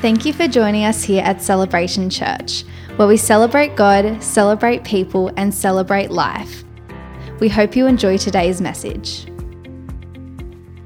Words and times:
Thank 0.00 0.24
you 0.24 0.32
for 0.32 0.46
joining 0.46 0.84
us 0.84 1.02
here 1.02 1.24
at 1.24 1.42
Celebration 1.42 2.08
Church, 2.08 2.62
where 2.94 3.08
we 3.08 3.16
celebrate 3.16 3.74
God, 3.74 4.22
celebrate 4.22 4.84
people, 4.84 5.32
and 5.36 5.52
celebrate 5.52 6.12
life. 6.12 6.62
We 7.40 7.48
hope 7.48 7.74
you 7.74 7.88
enjoy 7.88 8.16
today's 8.16 8.60
message. 8.60 9.26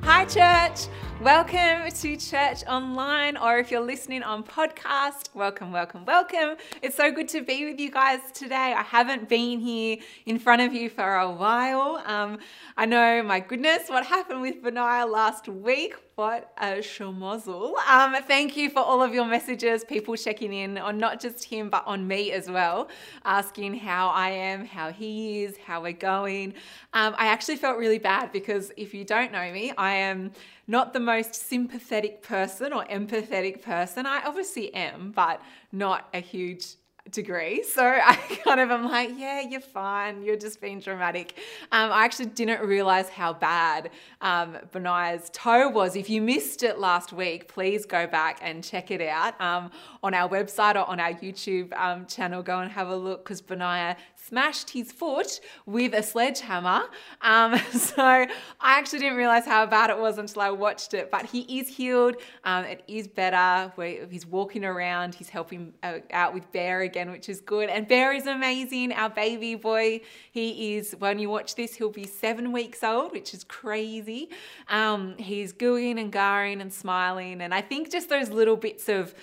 Hi, 0.03 0.25
church. 0.25 0.89
Welcome 1.23 1.89
to 1.89 2.17
Church 2.17 2.65
Online, 2.67 3.37
or 3.37 3.59
if 3.59 3.71
you're 3.71 3.83
listening 3.83 4.23
on 4.23 4.43
podcast, 4.43 5.29
welcome, 5.35 5.71
welcome, 5.73 6.07
welcome. 6.07 6.57
It's 6.81 6.97
so 6.97 7.13
good 7.13 7.29
to 7.29 7.43
be 7.43 7.67
with 7.67 7.79
you 7.79 7.91
guys 7.91 8.19
today. 8.33 8.75
I 8.77 8.83
haven't 8.83 9.29
been 9.29 9.61
here 9.61 9.99
in 10.25 10.39
front 10.39 10.63
of 10.63 10.73
you 10.73 10.89
for 10.89 11.17
a 11.17 11.31
while. 11.31 12.03
Um, 12.07 12.39
I 12.79 12.87
know, 12.87 13.23
my 13.23 13.41
goodness, 13.41 13.89
what 13.89 14.07
happened 14.07 14.41
with 14.41 14.63
Benaiah 14.63 15.07
last 15.07 15.49
week. 15.49 15.95
What 16.15 16.53
a 16.59 16.81
schmozzle. 16.81 17.75
Um, 17.89 18.15
thank 18.25 18.55
you 18.55 18.69
for 18.69 18.81
all 18.81 19.03
of 19.03 19.15
your 19.15 19.25
messages, 19.25 19.83
people 19.83 20.15
checking 20.15 20.53
in 20.53 20.77
on 20.77 20.99
not 20.99 21.21
just 21.21 21.43
him, 21.43 21.71
but 21.71 21.87
on 21.87 22.07
me 22.07 22.33
as 22.33 22.51
well, 22.51 22.89
asking 23.25 23.77
how 23.77 24.09
I 24.09 24.29
am, 24.29 24.67
how 24.67 24.93
he 24.93 25.43
is, 25.45 25.57
how 25.57 25.81
we're 25.81 25.93
going. 25.93 26.53
Um, 26.93 27.15
I 27.17 27.29
actually 27.29 27.57
felt 27.57 27.79
really 27.79 27.99
bad 27.99 28.31
because 28.31 28.73
if 28.77 28.93
you 28.93 29.05
don't 29.07 29.33
know 29.33 29.51
me, 29.53 29.73
I 29.79 29.95
am 29.95 30.33
not 30.67 30.93
the 30.93 31.01
most 31.01 31.35
sympathetic 31.35 32.23
person 32.23 32.75
or 32.75 32.85
empathetic 32.85 33.63
person. 33.63 34.05
I 34.05 34.21
obviously 34.27 34.73
am, 34.75 35.13
but 35.13 35.41
not 35.73 36.11
a 36.13 36.21
huge 36.21 36.75
degree. 37.11 37.63
So 37.63 37.85
I 38.05 38.15
kind 38.45 38.61
of 38.61 38.71
am 38.71 38.89
like, 38.89 39.11
yeah, 39.17 39.41
you're 39.41 39.61
fine. 39.61 40.23
You're 40.23 40.37
just 40.37 40.61
being 40.61 40.81
dramatic. 40.81 41.39
Um, 41.71 41.91
I 41.93 42.05
actually 42.05 42.27
didn't 42.27 42.67
realize 42.67 43.09
how 43.09 43.33
bad 43.33 43.91
um, 44.21 44.57
Benaiah's 44.71 45.31
toe 45.31 45.69
was. 45.69 45.97
If 45.97 46.09
you 46.09 46.23
missed 46.23 46.63
it 46.63 46.79
last 46.79 47.13
week, 47.13 47.49
please 47.49 47.87
go 47.87 48.07
back 48.07 48.39
and 48.43 48.63
check 48.63 48.91
it 48.91 49.01
out 49.01 49.41
um, 49.41 49.71
on 50.03 50.15
our 50.15 50.29
website 50.29 50.75
or 50.75 50.89
on 50.89 51.01
our 51.01 51.13
YouTube 51.15 51.73
um, 51.79 52.07
channel. 52.07 52.43
Go 52.43 52.61
and 52.61 52.71
have 52.71 52.89
a 52.89 52.97
look 52.97 53.25
because 53.25 53.41
Benaiah 53.41 53.97
smashed 54.27 54.71
his 54.71 54.93
foot 54.93 55.41
with 55.67 55.95
a 55.95 56.03
sledgehammer. 56.03 56.85
Um, 57.21 57.59
so 57.73 58.03
I 58.03 58.29
actually 58.61 59.01
didn't 59.01 59.17
realize 59.17 59.45
how 59.45 59.67
bad 59.67 59.91
it 59.91 59.99
was 59.99 60.19
until 60.19 60.43
I 60.43 60.51
watched 60.51 60.95
it. 60.95 61.11
But 61.11 61.27
he 61.27 61.41
is 61.59 61.69
healed. 61.69 62.17
Um, 62.45 62.65
it 62.65 62.83
is 62.87 63.09
better. 63.09 63.73
He's 64.11 64.27
walking 64.27 64.65
around. 64.65 65.15
He's 65.15 65.29
helping 65.29 65.75
uh, 65.83 65.99
out 66.13 66.35
with 66.35 66.51
Bear 66.53 66.83
again, 66.83 67.11
which 67.11 67.29
is 67.29 67.41
good. 67.41 67.69
And 67.69 67.89
Bear 67.89 68.13
is 68.13 68.27
amazing. 68.27 68.93
Our 68.93 69.11
baby 69.11 69.55
boy. 69.55 70.01
He 70.31 70.77
is. 70.77 70.95
When 70.99 71.19
you 71.19 71.29
watch 71.29 71.55
this, 71.55 71.75
he'll 71.75 71.91
be 71.91 72.07
seven 72.07 72.53
weeks 72.53 72.83
old, 72.85 73.13
which 73.13 73.35
is 73.35 73.45
crazy. 73.45 74.31
Um, 74.69 75.17
he's 75.19 75.53
gooing 75.53 76.01
and 76.01 76.13
garring 76.13 76.61
and 76.61 76.73
smiling. 76.73 77.41
And 77.41 77.53
I 77.53 77.61
think 77.61 77.91
just 77.91 78.09
those 78.09 78.31
little 78.31 78.57
bits 78.57 78.89
of 78.89 79.15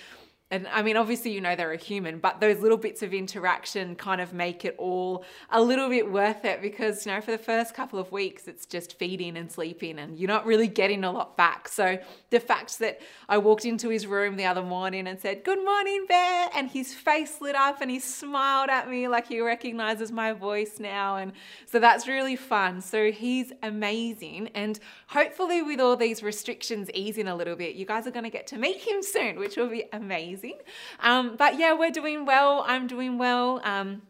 and 0.52 0.66
I 0.66 0.82
mean, 0.82 0.96
obviously, 0.96 1.30
you 1.30 1.40
know 1.40 1.54
they're 1.54 1.72
a 1.72 1.76
human, 1.76 2.18
but 2.18 2.40
those 2.40 2.58
little 2.58 2.76
bits 2.76 3.04
of 3.04 3.14
interaction 3.14 3.94
kind 3.94 4.20
of 4.20 4.32
make 4.32 4.64
it 4.64 4.74
all 4.78 5.24
a 5.48 5.62
little 5.62 5.88
bit 5.88 6.10
worth 6.10 6.44
it 6.44 6.60
because, 6.60 7.06
you 7.06 7.12
know, 7.12 7.20
for 7.20 7.30
the 7.30 7.38
first 7.38 7.72
couple 7.72 8.00
of 8.00 8.10
weeks, 8.10 8.48
it's 8.48 8.66
just 8.66 8.98
feeding 8.98 9.36
and 9.36 9.50
sleeping 9.50 10.00
and 10.00 10.18
you're 10.18 10.26
not 10.26 10.44
really 10.44 10.66
getting 10.66 11.04
a 11.04 11.12
lot 11.12 11.36
back. 11.36 11.68
So 11.68 12.00
the 12.30 12.40
fact 12.40 12.80
that 12.80 13.00
I 13.28 13.38
walked 13.38 13.64
into 13.64 13.90
his 13.90 14.08
room 14.08 14.34
the 14.34 14.44
other 14.44 14.62
morning 14.62 15.06
and 15.06 15.20
said, 15.20 15.44
Good 15.44 15.64
morning, 15.64 16.06
Bear, 16.08 16.48
and 16.52 16.68
his 16.68 16.94
face 16.94 17.40
lit 17.40 17.54
up 17.54 17.80
and 17.80 17.88
he 17.88 18.00
smiled 18.00 18.70
at 18.70 18.90
me 18.90 19.06
like 19.06 19.28
he 19.28 19.40
recognizes 19.40 20.10
my 20.10 20.32
voice 20.32 20.80
now. 20.80 21.14
And 21.14 21.30
so 21.66 21.78
that's 21.78 22.08
really 22.08 22.34
fun. 22.34 22.80
So 22.80 23.12
he's 23.12 23.52
amazing. 23.62 24.48
And 24.56 24.80
hopefully, 25.06 25.62
with 25.62 25.78
all 25.78 25.96
these 25.96 26.24
restrictions 26.24 26.90
easing 26.92 27.28
a 27.28 27.36
little 27.36 27.54
bit, 27.54 27.76
you 27.76 27.86
guys 27.86 28.08
are 28.08 28.10
going 28.10 28.24
to 28.24 28.30
get 28.30 28.48
to 28.48 28.58
meet 28.58 28.78
him 28.78 29.00
soon, 29.00 29.38
which 29.38 29.56
will 29.56 29.68
be 29.68 29.84
amazing 29.92 30.39
amazing. 30.40 30.58
Um, 31.00 31.36
but 31.36 31.58
yeah, 31.58 31.72
we're 31.74 31.90
doing 31.90 32.24
well. 32.24 32.64
I'm 32.66 32.86
doing 32.86 33.18
well. 33.18 33.60
Um, 33.64 34.02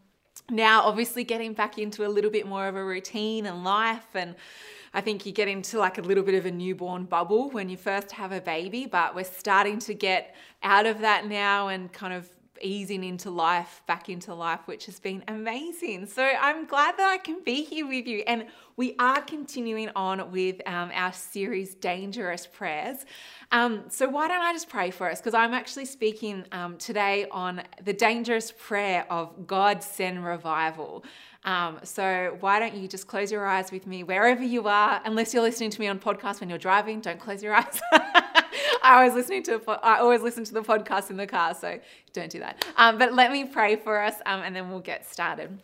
now, 0.51 0.83
obviously, 0.83 1.25
getting 1.25 1.53
back 1.53 1.79
into 1.79 2.07
a 2.07 2.09
little 2.09 2.31
bit 2.31 2.47
more 2.47 2.67
of 2.67 2.77
a 2.77 2.85
routine 2.85 3.47
and 3.47 3.65
life 3.65 4.15
and 4.15 4.35
I 4.93 5.01
think 5.01 5.25
you 5.25 5.31
get 5.31 5.47
into 5.47 5.79
like 5.79 5.99
a 5.99 6.01
little 6.01 6.25
bit 6.25 6.35
of 6.35 6.47
a 6.47 6.51
newborn 6.51 7.05
bubble 7.05 7.51
when 7.51 7.69
you 7.69 7.77
first 7.77 8.11
have 8.11 8.33
a 8.33 8.41
baby, 8.41 8.87
but 8.87 9.15
we're 9.15 9.23
starting 9.23 9.79
to 9.81 9.95
get 9.95 10.35
out 10.65 10.85
of 10.85 10.99
that 11.01 11.29
now 11.29 11.69
and 11.69 11.93
kind 11.93 12.13
of 12.13 12.29
easing 12.61 13.05
into 13.05 13.31
life, 13.31 13.83
back 13.87 14.09
into 14.09 14.35
life, 14.35 14.61
which 14.67 14.87
has 14.87 15.01
been 15.01 15.25
amazing. 15.29 16.07
So 16.07 16.23
I'm 16.23 16.67
glad 16.67 16.97
that 16.99 17.09
I 17.09 17.19
can 17.19 17.43
be 17.45 17.63
here 17.63 17.87
with 17.87 18.07
you. 18.07 18.23
And 18.27 18.47
we 18.77 18.95
are 18.99 19.21
continuing 19.23 19.91
on 19.95 20.31
with 20.31 20.61
um, 20.67 20.91
our 20.95 21.13
series, 21.13 21.75
Dangerous 21.75 22.47
Prayers. 22.47 23.05
Um, 23.53 23.85
so 23.89 24.09
why 24.09 24.29
don't 24.29 24.41
I 24.43 24.53
just 24.53 24.69
pray 24.69 24.91
for 24.91 25.11
us? 25.11 25.21
Because 25.21 25.35
I'm 25.35 25.53
actually 25.53 25.85
speaking 25.85 26.45
um, 26.53 26.77
today 26.79 27.27
on 27.31 27.63
the 27.85 27.93
dangerous 27.93 28.53
prayer 28.57 29.07
of 29.11 29.47
God 29.47 29.83
send 29.83 30.25
revival. 30.25 31.05
Um, 31.45 31.79
so 31.85 32.37
why 32.41 32.59
don't 32.59 32.75
you 32.75 32.87
just 32.87 33.07
close 33.07 33.33
your 33.33 33.47
eyes 33.47 33.73
with 33.73 33.87
me 33.87 34.03
wherever 34.03 34.43
you 34.43 34.69
are, 34.69 35.01
unless 35.05 35.33
you're 35.33 35.43
listening 35.43 35.71
to 35.71 35.81
me 35.81 35.87
on 35.87 35.99
podcast 35.99 36.41
when 36.41 36.49
you're 36.49 36.59
driving. 36.59 37.01
Don't 37.01 37.19
close 37.19 37.43
your 37.43 37.55
eyes. 37.55 37.81
I 38.83 38.97
always 38.97 39.15
listening 39.15 39.43
to 39.45 39.61
I 39.83 39.99
always 39.99 40.23
listen 40.23 40.45
to 40.45 40.53
the 40.53 40.63
podcast 40.63 41.11
in 41.11 41.17
the 41.17 41.27
car, 41.27 41.55
so 41.55 41.79
don't 42.13 42.31
do 42.31 42.41
that. 42.41 42.65
Um, 42.77 42.99
but 42.99 43.15
let 43.15 43.33
me 43.33 43.45
pray 43.45 43.77
for 43.77 44.03
us, 44.03 44.15
um, 44.27 44.43
and 44.43 44.55
then 44.55 44.71
we'll 44.71 44.81
get 44.81 45.11
started. 45.11 45.59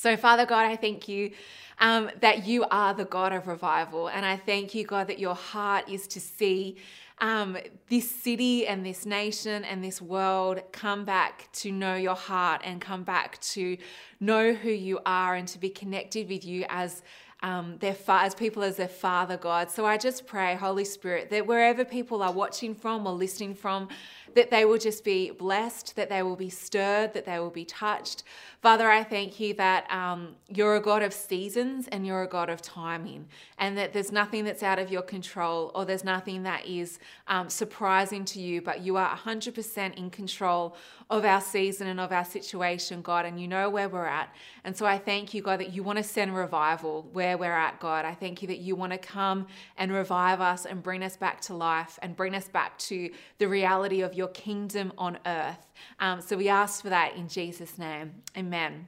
So, 0.00 0.16
Father 0.16 0.46
God, 0.46 0.64
I 0.64 0.76
thank 0.76 1.08
you 1.08 1.32
um, 1.80 2.08
that 2.20 2.46
you 2.46 2.64
are 2.70 2.94
the 2.94 3.04
God 3.04 3.32
of 3.32 3.48
revival. 3.48 4.06
And 4.06 4.24
I 4.24 4.36
thank 4.36 4.72
you, 4.72 4.86
God, 4.86 5.08
that 5.08 5.18
your 5.18 5.34
heart 5.34 5.88
is 5.88 6.06
to 6.06 6.20
see 6.20 6.76
um, 7.20 7.56
this 7.88 8.08
city 8.08 8.64
and 8.68 8.86
this 8.86 9.04
nation 9.04 9.64
and 9.64 9.82
this 9.82 10.00
world 10.00 10.62
come 10.70 11.04
back 11.04 11.48
to 11.54 11.72
know 11.72 11.96
your 11.96 12.14
heart 12.14 12.60
and 12.62 12.80
come 12.80 13.02
back 13.02 13.40
to 13.40 13.76
know 14.20 14.52
who 14.52 14.70
you 14.70 15.00
are 15.04 15.34
and 15.34 15.48
to 15.48 15.58
be 15.58 15.68
connected 15.68 16.28
with 16.28 16.44
you 16.44 16.64
as 16.68 17.02
um, 17.42 17.76
their 17.78 17.94
fa- 17.94 18.20
as 18.22 18.34
people 18.34 18.62
as 18.62 18.76
their 18.76 18.88
Father 18.88 19.36
God. 19.36 19.70
So 19.70 19.86
I 19.86 19.96
just 19.96 20.26
pray, 20.26 20.54
Holy 20.56 20.84
Spirit, 20.84 21.30
that 21.30 21.46
wherever 21.46 21.84
people 21.84 22.22
are 22.22 22.32
watching 22.32 22.74
from 22.74 23.06
or 23.06 23.12
listening 23.12 23.54
from, 23.54 23.88
that 24.34 24.50
they 24.50 24.64
will 24.64 24.78
just 24.78 25.04
be 25.04 25.30
blessed, 25.30 25.96
that 25.96 26.08
they 26.08 26.22
will 26.22 26.36
be 26.36 26.50
stirred, 26.50 27.12
that 27.14 27.24
they 27.24 27.38
will 27.38 27.50
be 27.50 27.64
touched. 27.64 28.24
Father, 28.60 28.90
I 28.90 29.04
thank 29.04 29.38
you 29.38 29.54
that 29.54 29.90
um, 29.90 30.34
you're 30.48 30.76
a 30.76 30.80
God 30.80 31.02
of 31.02 31.12
seasons 31.12 31.86
and 31.88 32.06
you're 32.06 32.22
a 32.22 32.28
God 32.28 32.50
of 32.50 32.60
timing, 32.60 33.26
and 33.58 33.78
that 33.78 33.92
there's 33.92 34.10
nothing 34.10 34.44
that's 34.44 34.62
out 34.62 34.78
of 34.78 34.90
your 34.90 35.02
control 35.02 35.70
or 35.74 35.84
there's 35.84 36.04
nothing 36.04 36.42
that 36.42 36.66
is 36.66 36.98
um, 37.28 37.48
surprising 37.48 38.24
to 38.26 38.40
you, 38.40 38.60
but 38.60 38.80
you 38.80 38.96
are 38.96 39.16
100% 39.16 39.94
in 39.96 40.10
control 40.10 40.76
of 41.10 41.24
our 41.24 41.40
season 41.40 41.86
and 41.86 42.00
of 42.00 42.12
our 42.12 42.24
situation, 42.24 43.00
God, 43.00 43.24
and 43.24 43.40
you 43.40 43.48
know 43.48 43.70
where 43.70 43.88
we're 43.88 44.04
at. 44.06 44.34
And 44.64 44.76
so 44.76 44.84
I 44.84 44.98
thank 44.98 45.32
you, 45.32 45.40
God, 45.40 45.60
that 45.60 45.72
you 45.72 45.82
want 45.82 45.96
to 45.96 46.02
send 46.02 46.36
revival 46.36 47.08
where 47.12 47.38
we're 47.38 47.56
at, 47.56 47.80
God. 47.80 48.04
I 48.04 48.12
thank 48.12 48.42
you 48.42 48.48
that 48.48 48.58
you 48.58 48.76
want 48.76 48.92
to 48.92 48.98
come 48.98 49.46
and 49.78 49.90
revive 49.90 50.40
us 50.40 50.66
and 50.66 50.82
bring 50.82 51.02
us 51.02 51.16
back 51.16 51.40
to 51.42 51.54
life 51.54 51.98
and 52.02 52.14
bring 52.14 52.34
us 52.34 52.48
back 52.48 52.76
to 52.78 53.10
the 53.38 53.48
reality 53.48 54.02
of 54.02 54.14
your 54.18 54.28
kingdom 54.28 54.92
on 54.98 55.18
earth. 55.24 55.72
Um, 56.00 56.20
so 56.20 56.36
we 56.36 56.48
ask 56.48 56.82
for 56.82 56.90
that 56.90 57.16
in 57.16 57.28
Jesus' 57.28 57.78
name. 57.78 58.12
Amen. 58.36 58.86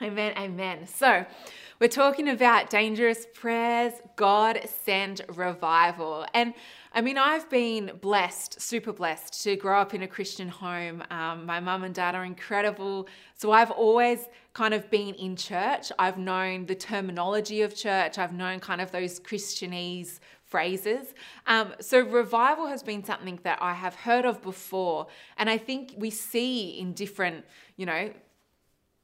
Amen. 0.00 0.32
Amen. 0.38 0.86
So, 0.86 1.26
we're 1.82 1.88
talking 1.88 2.28
about 2.28 2.70
dangerous 2.70 3.26
prayers, 3.34 3.94
God 4.14 4.60
send 4.84 5.22
revival. 5.34 6.24
And 6.32 6.54
I 6.92 7.00
mean, 7.00 7.18
I've 7.18 7.50
been 7.50 7.98
blessed, 8.00 8.60
super 8.60 8.92
blessed, 8.92 9.42
to 9.42 9.56
grow 9.56 9.80
up 9.80 9.92
in 9.92 10.04
a 10.04 10.06
Christian 10.06 10.46
home. 10.46 11.02
Um, 11.10 11.44
my 11.44 11.58
mum 11.58 11.82
and 11.82 11.92
dad 11.92 12.14
are 12.14 12.24
incredible. 12.24 13.08
So 13.34 13.50
I've 13.50 13.72
always 13.72 14.28
kind 14.52 14.74
of 14.74 14.88
been 14.90 15.16
in 15.16 15.34
church. 15.34 15.90
I've 15.98 16.18
known 16.18 16.66
the 16.66 16.76
terminology 16.76 17.62
of 17.62 17.74
church, 17.74 18.16
I've 18.16 18.32
known 18.32 18.60
kind 18.60 18.80
of 18.80 18.92
those 18.92 19.18
Christianese 19.18 20.20
phrases. 20.52 21.14
Um, 21.46 21.72
so 21.80 22.00
revival 22.00 22.66
has 22.66 22.82
been 22.82 23.02
something 23.02 23.38
that 23.42 23.58
I 23.62 23.72
have 23.72 23.94
heard 23.94 24.26
of 24.26 24.42
before. 24.42 25.06
And 25.38 25.48
I 25.48 25.56
think 25.56 25.94
we 25.96 26.10
see 26.10 26.78
in 26.78 26.92
different, 26.92 27.46
you 27.78 27.86
know, 27.86 28.10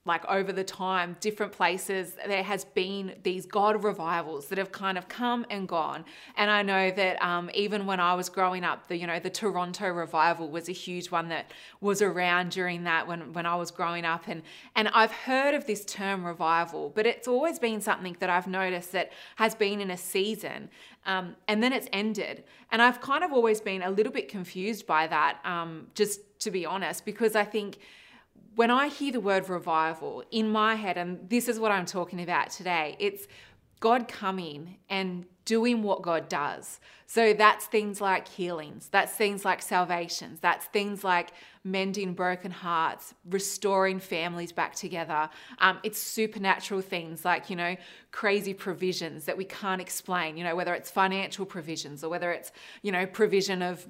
like 0.09 0.25
over 0.25 0.53
the 0.53 0.65
time, 0.65 1.17
different 1.21 1.53
places, 1.53 2.15
there 2.27 2.43
has 2.43 2.65
been 2.65 3.15
these 3.23 3.45
God 3.47 3.85
revivals 3.85 4.49
that 4.49 4.57
have 4.57 4.73
kind 4.73 4.97
of 4.97 5.07
come 5.07 5.45
and 5.51 5.69
gone. 5.69 6.05
And 6.37 6.51
I 6.51 6.63
know 6.63 6.91
that 6.91 7.23
um, 7.23 7.51
even 7.53 7.85
when 7.85 8.01
I 8.01 8.15
was 8.15 8.29
growing 8.31 8.65
up, 8.65 8.89
the 8.89 8.97
you 8.97 9.07
know 9.07 9.21
the 9.21 9.31
Toronto 9.31 9.89
revival 9.91 10.49
was 10.49 10.69
a 10.69 10.73
huge 10.73 11.11
one 11.11 11.29
that 11.29 11.53
was 11.81 12.01
around 12.01 12.51
during 12.53 12.85
that 12.85 13.07
when 13.07 13.35
when 13.35 13.45
I 13.45 13.55
was 13.57 13.71
growing 13.71 14.07
up. 14.07 14.25
And 14.27 14.43
and 14.75 14.89
I've 14.89 15.13
heard 15.13 15.55
of 15.55 15.67
this 15.67 15.85
term 15.85 16.25
revival, 16.25 16.91
but 16.97 17.05
it's 17.07 17.29
always 17.29 17.59
been 17.59 17.81
something 17.83 18.17
that 18.19 18.31
I've 18.31 18.49
noticed 18.49 18.93
that 18.93 19.13
has 19.37 19.55
been 19.55 19.81
in 19.81 19.91
a 19.91 19.99
season. 19.99 20.71
Um, 21.09 21.35
and 21.49 21.63
then 21.63 21.73
it's 21.73 21.89
ended. 21.93 22.45
And 22.71 22.81
I've 22.81 23.01
kind 23.01 23.25
of 23.25 23.33
always 23.33 23.61
been 23.61 23.83
a 23.83 23.91
little 23.91 24.13
bit 24.13 24.29
confused 24.29 24.87
by 24.87 25.07
that, 25.07 25.39
um, 25.45 25.89
just 25.95 26.21
to 26.41 26.51
be 26.51 26.65
honest, 26.67 27.05
because 27.05 27.35
I 27.35 27.45
think 27.45 27.79
when 28.55 28.71
I 28.71 28.89
hear 28.89 29.13
the 29.13 29.21
word 29.21 29.49
revival 29.49 30.23
in 30.31 30.51
my 30.51 30.75
head, 30.75 30.99
and 30.99 31.31
this 31.31 31.49
is 31.49 31.59
what 31.59 31.73
I'm 31.73 31.87
talking 31.87 32.21
about 32.21 32.51
today, 32.51 32.95
it's 32.99 33.27
God 33.81 34.09
coming 34.09 34.77
and 34.89 35.25
doing 35.45 35.83
what 35.83 36.03
God 36.03 36.29
does. 36.29 36.81
So 37.07 37.33
that's 37.33 37.65
things 37.65 38.03
like 38.03 38.29
healings, 38.29 38.89
that's 38.91 39.13
things 39.13 39.43
like 39.43 39.63
salvations, 39.63 40.41
that's 40.41 40.67
things 40.67 41.03
like 41.03 41.31
mending 41.65 42.13
broken 42.13 42.51
hearts, 42.51 43.15
restoring 43.31 43.99
families 43.99 44.53
back 44.53 44.75
together. 44.75 45.31
Um, 45.59 45.79
it's 45.83 45.99
supernatural 45.99 46.83
things 46.83 47.25
like, 47.25 47.49
you 47.49 47.57
know, 47.57 47.77
crazy 48.11 48.53
provisions 48.53 49.25
that 49.25 49.39
we 49.39 49.45
can't 49.47 49.81
explain, 49.81 50.37
you 50.37 50.45
know, 50.45 50.55
whether 50.55 50.75
it's 50.75 50.91
financial 50.91 51.47
provisions 51.47 52.05
or 52.05 52.11
whether 52.11 52.31
it's, 52.31 52.53
you 52.83 52.93
know, 52.93 53.07
provision 53.07 53.63
of 53.63 53.89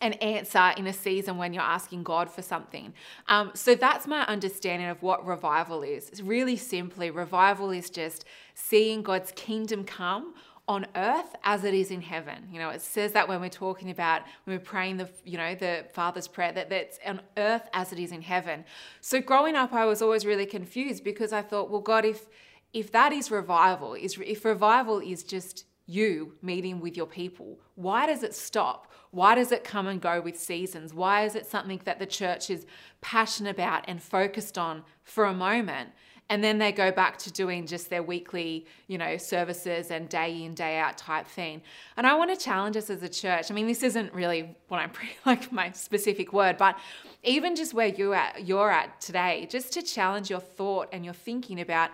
an 0.00 0.14
answer 0.14 0.72
in 0.76 0.86
a 0.86 0.92
season 0.92 1.38
when 1.38 1.52
you're 1.52 1.62
asking 1.62 2.02
God 2.02 2.30
for 2.30 2.42
something. 2.42 2.92
Um, 3.28 3.52
so 3.54 3.74
that's 3.74 4.06
my 4.06 4.22
understanding 4.26 4.88
of 4.88 5.02
what 5.02 5.26
revival 5.26 5.82
is. 5.82 6.08
It's 6.10 6.20
really 6.20 6.56
simply, 6.56 7.10
revival 7.10 7.70
is 7.70 7.88
just 7.88 8.24
seeing 8.54 9.02
God's 9.02 9.32
kingdom 9.32 9.84
come 9.84 10.34
on 10.68 10.86
earth 10.96 11.36
as 11.44 11.62
it 11.64 11.74
is 11.74 11.90
in 11.90 12.00
heaven. 12.00 12.48
You 12.50 12.58
know, 12.58 12.70
it 12.70 12.82
says 12.82 13.12
that 13.12 13.28
when 13.28 13.40
we're 13.40 13.48
talking 13.48 13.90
about 13.90 14.22
when 14.44 14.56
we're 14.56 14.64
praying 14.64 14.96
the 14.96 15.08
you 15.24 15.38
know 15.38 15.54
the 15.54 15.86
Father's 15.92 16.26
prayer 16.26 16.52
that 16.52 16.68
that's 16.68 16.98
on 17.06 17.20
earth 17.36 17.68
as 17.72 17.92
it 17.92 17.98
is 17.98 18.10
in 18.10 18.22
heaven. 18.22 18.64
So 19.00 19.20
growing 19.20 19.54
up, 19.54 19.72
I 19.72 19.84
was 19.84 20.02
always 20.02 20.26
really 20.26 20.46
confused 20.46 21.04
because 21.04 21.32
I 21.32 21.42
thought, 21.42 21.70
well, 21.70 21.80
God, 21.80 22.04
if 22.04 22.26
if 22.72 22.90
that 22.92 23.12
is 23.12 23.30
revival, 23.30 23.94
is 23.94 24.18
if 24.18 24.44
revival 24.44 24.98
is 24.98 25.22
just 25.22 25.64
you 25.86 26.34
meeting 26.42 26.80
with 26.80 26.96
your 26.96 27.06
people, 27.06 27.60
why 27.74 28.06
does 28.06 28.22
it 28.22 28.34
stop? 28.34 28.92
Why 29.12 29.34
does 29.34 29.52
it 29.52 29.64
come 29.64 29.86
and 29.86 30.00
go 30.00 30.20
with 30.20 30.38
seasons? 30.38 30.92
Why 30.92 31.24
is 31.24 31.34
it 31.34 31.46
something 31.46 31.80
that 31.84 31.98
the 31.98 32.06
church 32.06 32.50
is 32.50 32.66
passionate 33.00 33.50
about 33.50 33.84
and 33.86 34.02
focused 34.02 34.58
on 34.58 34.82
for 35.04 35.24
a 35.24 35.34
moment? 35.34 35.90
and 36.28 36.42
then 36.42 36.58
they 36.58 36.72
go 36.72 36.90
back 36.90 37.18
to 37.18 37.32
doing 37.32 37.66
just 37.66 37.88
their 37.90 38.02
weekly 38.02 38.66
you 38.88 38.98
know 38.98 39.16
services 39.16 39.90
and 39.90 40.08
day 40.08 40.44
in 40.44 40.54
day 40.54 40.78
out 40.78 40.96
type 40.98 41.26
thing 41.26 41.62
and 41.96 42.06
i 42.06 42.14
want 42.14 42.36
to 42.36 42.36
challenge 42.42 42.76
us 42.76 42.90
as 42.90 43.02
a 43.02 43.08
church 43.08 43.50
i 43.50 43.54
mean 43.54 43.66
this 43.66 43.82
isn't 43.82 44.12
really 44.12 44.56
what 44.68 44.78
i'm 44.78 44.90
like 45.26 45.50
my 45.52 45.70
specific 45.72 46.32
word 46.32 46.56
but 46.56 46.78
even 47.22 47.54
just 47.56 47.74
where 47.74 47.88
you 47.88 48.12
at 48.12 48.46
you're 48.46 48.70
at 48.70 49.00
today 49.00 49.46
just 49.50 49.72
to 49.72 49.82
challenge 49.82 50.30
your 50.30 50.40
thought 50.40 50.88
and 50.92 51.04
your 51.04 51.14
thinking 51.14 51.60
about 51.60 51.90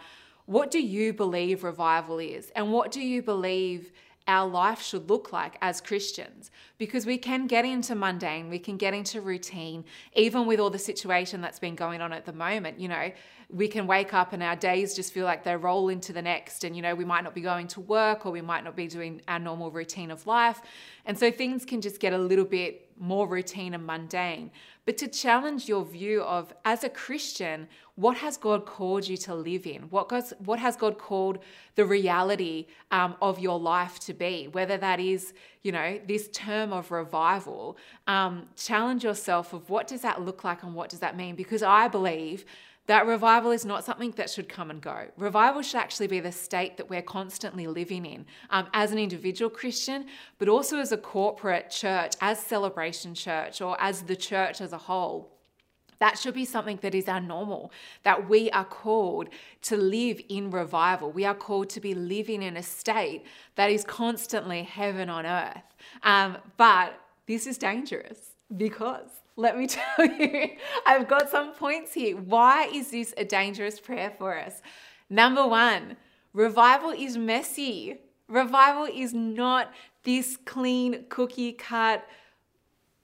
what 0.47 0.71
do 0.71 0.81
you 0.81 1.13
believe 1.13 1.65
revival 1.65 2.19
is 2.19 2.51
and 2.57 2.73
what 2.73 2.91
do 2.91 3.01
you 3.01 3.23
believe 3.23 3.93
our 4.29 4.49
life 4.49 4.81
should 4.81 5.09
look 5.11 5.33
like 5.33 5.59
as 5.61 5.81
Christians 5.81 6.51
because 6.79 7.07
we 7.07 7.19
can 7.19 7.47
get 7.47 7.65
into 7.65 7.95
mundane, 7.95 8.49
we 8.49 8.59
can 8.59 8.77
get 8.77 8.95
into 8.95 9.21
routine, 9.21 9.85
even 10.15 10.47
with 10.47 10.61
all 10.61 10.71
the 10.71 10.79
situation 10.79 11.41
that's 11.41 11.59
been 11.59 11.75
going 11.75 12.01
on 12.01 12.13
at 12.13 12.25
the 12.25 12.33
moment. 12.33 12.79
You 12.79 12.89
know, 12.89 13.11
we 13.53 13.69
can 13.69 13.87
wake 13.87 14.15
up 14.15 14.33
and 14.33 14.43
our 14.43 14.57
days 14.57 14.95
just 14.95 15.13
feel 15.13 15.27
like 15.27 15.45
they 15.45 15.55
roll 15.55 15.91
into 15.91 16.13
the 16.13 16.23
next, 16.23 16.65
and 16.65 16.75
you 16.75 16.81
know, 16.81 16.95
we 16.95 17.05
might 17.05 17.23
not 17.23 17.35
be 17.35 17.43
going 17.43 17.69
to 17.69 17.81
work 17.81 18.25
or 18.25 18.33
we 18.33 18.41
might 18.41 18.65
not 18.65 18.75
be 18.75 18.87
doing 18.87 19.21
our 19.29 19.39
normal 19.39 19.71
routine 19.71 20.11
of 20.11 20.27
life. 20.27 20.63
And 21.05 21.19
so 21.19 21.31
things 21.31 21.65
can 21.65 21.81
just 21.81 22.01
get 22.01 22.13
a 22.13 22.19
little 22.19 22.45
bit 22.45 22.89
more 22.99 23.27
routine 23.27 23.75
and 23.75 23.85
mundane. 23.85 24.51
But 24.85 24.97
to 24.99 25.09
challenge 25.09 25.69
your 25.69 25.85
view 25.85 26.23
of, 26.23 26.53
as 26.65 26.83
a 26.83 26.89
Christian, 26.89 27.69
what 27.95 28.17
has 28.17 28.37
God 28.37 28.65
called 28.65 29.07
you 29.07 29.17
to 29.19 29.35
live 29.35 29.67
in? 29.67 29.83
What, 29.83 30.09
God's, 30.09 30.33
what 30.39 30.59
has 30.59 30.77
God 30.77 30.99
called 30.99 31.39
the 31.75 31.85
reality 31.85 32.67
um, 32.91 33.17
of 33.21 33.39
your 33.39 33.61
life 33.61 34.01
to 34.01 34.15
be? 34.15 34.49
Whether 34.49 34.77
that 34.79 34.99
is, 34.99 35.35
you 35.63 35.73
know, 35.73 36.01
this 36.07 36.29
term 36.29 36.73
of 36.73 36.91
revival, 36.91 37.77
um, 38.07 38.49
challenge 38.57 39.05
yourself 39.05 39.53
of 39.53 39.69
what 39.71 39.87
does 39.87 40.01
that 40.01 40.23
look 40.23 40.43
like 40.43 40.63
and 40.63 40.75
what 40.75 40.89
does 40.89 41.01
that 41.01 41.17
mean? 41.17 41.37
Because 41.37 41.63
I 41.63 41.87
believe 41.87 42.45
that 42.87 43.07
revival 43.07 43.53
is 43.53 43.65
not 43.65 43.85
something 43.85 44.11
that 44.13 44.29
should 44.29 44.49
come 44.49 44.71
and 44.71 44.81
go. 44.81 45.07
Revival 45.17 45.63
should 45.63 45.79
actually 45.79 46.09
be 46.09 46.21
the 46.21 46.33
state 46.33 46.77
that 46.77 46.91
we're 46.91 47.03
constantly 47.03 47.67
living 47.67 48.05
in 48.05 48.27
um, 48.51 48.67
as 48.73 48.91
an 48.91 48.99
individual 48.99 49.51
Christian, 49.51 50.07
but 50.39 50.49
also 50.49 50.79
as 50.79 50.91
a 50.91 50.97
corporate 50.97 51.71
church, 51.71 52.15
as 52.21 52.41
Celebration 52.41 53.15
Church, 53.15 53.61
or 53.61 53.81
as 53.81 54.03
the 54.03 54.17
church 54.17 54.61
as 54.61 54.73
a 54.73 54.79
whole. 54.79 55.31
That 56.01 56.19
should 56.19 56.35
be 56.35 56.45
something 56.45 56.81
that 56.83 56.97
is 56.97 57.07
our 57.07 57.21
normal, 57.21 57.71
that 58.03 58.29
we 58.29 58.51
are 58.51 58.65
called 58.65 59.29
to 59.63 59.77
live 59.77 60.21
in 60.29 60.51
revival. 60.51 61.13
We 61.13 61.25
are 61.25 61.35
called 61.35 61.71
to 61.71 61.81
be 61.81 61.95
living 61.95 62.43
in 62.43 62.57
a 62.57 62.63
state 62.65 63.25
that 63.55 63.71
is 63.71 63.85
constantly 63.85 64.65
heaven 64.65 65.09
on 65.09 65.25
earth. 65.25 65.63
Um, 66.03 66.39
but 66.57 66.99
this 67.29 67.47
is 67.47 67.57
dangerous 67.57 68.33
because 68.57 69.22
let 69.37 69.59
me 69.59 69.67
tell 69.69 70.07
you, 70.07 70.51
I've 70.87 71.09
got 71.09 71.31
some 71.31 71.53
points 71.53 71.95
here. 71.95 72.17
Why 72.17 72.67
is 72.67 72.91
this 72.91 73.15
a 73.17 73.25
dangerous 73.25 73.81
prayer 73.81 74.13
for 74.19 74.39
us? 74.39 74.63
Number 75.09 75.47
one, 75.47 75.97
revival 76.33 76.91
is 76.91 77.17
messy. 77.17 77.99
Revival 78.29 78.85
is 78.85 79.13
not 79.13 79.73
this 80.05 80.37
clean 80.37 81.05
cookie 81.09 81.53
cut 81.53 82.07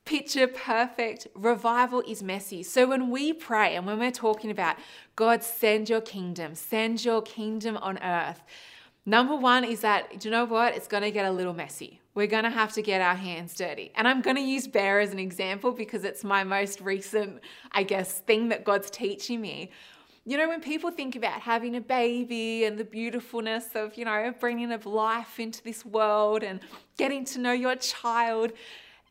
picture 0.08 0.46
perfect. 0.46 1.26
Revival 1.34 2.02
is 2.08 2.22
messy. 2.22 2.62
So 2.62 2.86
when 2.86 3.10
we 3.10 3.34
pray 3.34 3.76
and 3.76 3.86
when 3.86 3.98
we're 3.98 4.10
talking 4.10 4.50
about 4.50 4.76
God, 5.16 5.42
send 5.42 5.90
your 5.90 6.00
kingdom, 6.00 6.54
send 6.54 7.04
your 7.04 7.20
kingdom 7.20 7.76
on 7.76 7.98
earth, 7.98 8.42
number 9.04 9.36
one 9.36 9.64
is 9.64 9.80
that, 9.82 10.18
do 10.18 10.28
you 10.28 10.32
know 10.32 10.46
what? 10.46 10.74
It's 10.74 10.88
going 10.88 11.02
to 11.02 11.10
get 11.10 11.26
a 11.26 11.30
little 11.30 11.52
messy. 11.52 12.00
We're 12.18 12.26
going 12.26 12.42
to 12.42 12.50
have 12.50 12.72
to 12.72 12.82
get 12.82 13.00
our 13.00 13.14
hands 13.14 13.54
dirty. 13.54 13.92
And 13.94 14.08
I'm 14.08 14.22
going 14.22 14.34
to 14.34 14.42
use 14.42 14.66
Bear 14.66 14.98
as 14.98 15.12
an 15.12 15.20
example 15.20 15.70
because 15.70 16.02
it's 16.02 16.24
my 16.24 16.42
most 16.42 16.80
recent, 16.80 17.40
I 17.70 17.84
guess, 17.84 18.18
thing 18.18 18.48
that 18.48 18.64
God's 18.64 18.90
teaching 18.90 19.40
me. 19.40 19.70
You 20.24 20.36
know, 20.36 20.48
when 20.48 20.60
people 20.60 20.90
think 20.90 21.14
about 21.14 21.40
having 21.42 21.76
a 21.76 21.80
baby 21.80 22.64
and 22.64 22.76
the 22.76 22.82
beautifulness 22.82 23.66
of, 23.76 23.96
you 23.96 24.04
know, 24.04 24.34
bringing 24.40 24.72
of 24.72 24.84
life 24.84 25.38
into 25.38 25.62
this 25.62 25.86
world 25.86 26.42
and 26.42 26.58
getting 26.96 27.24
to 27.26 27.38
know 27.38 27.52
your 27.52 27.76
child, 27.76 28.50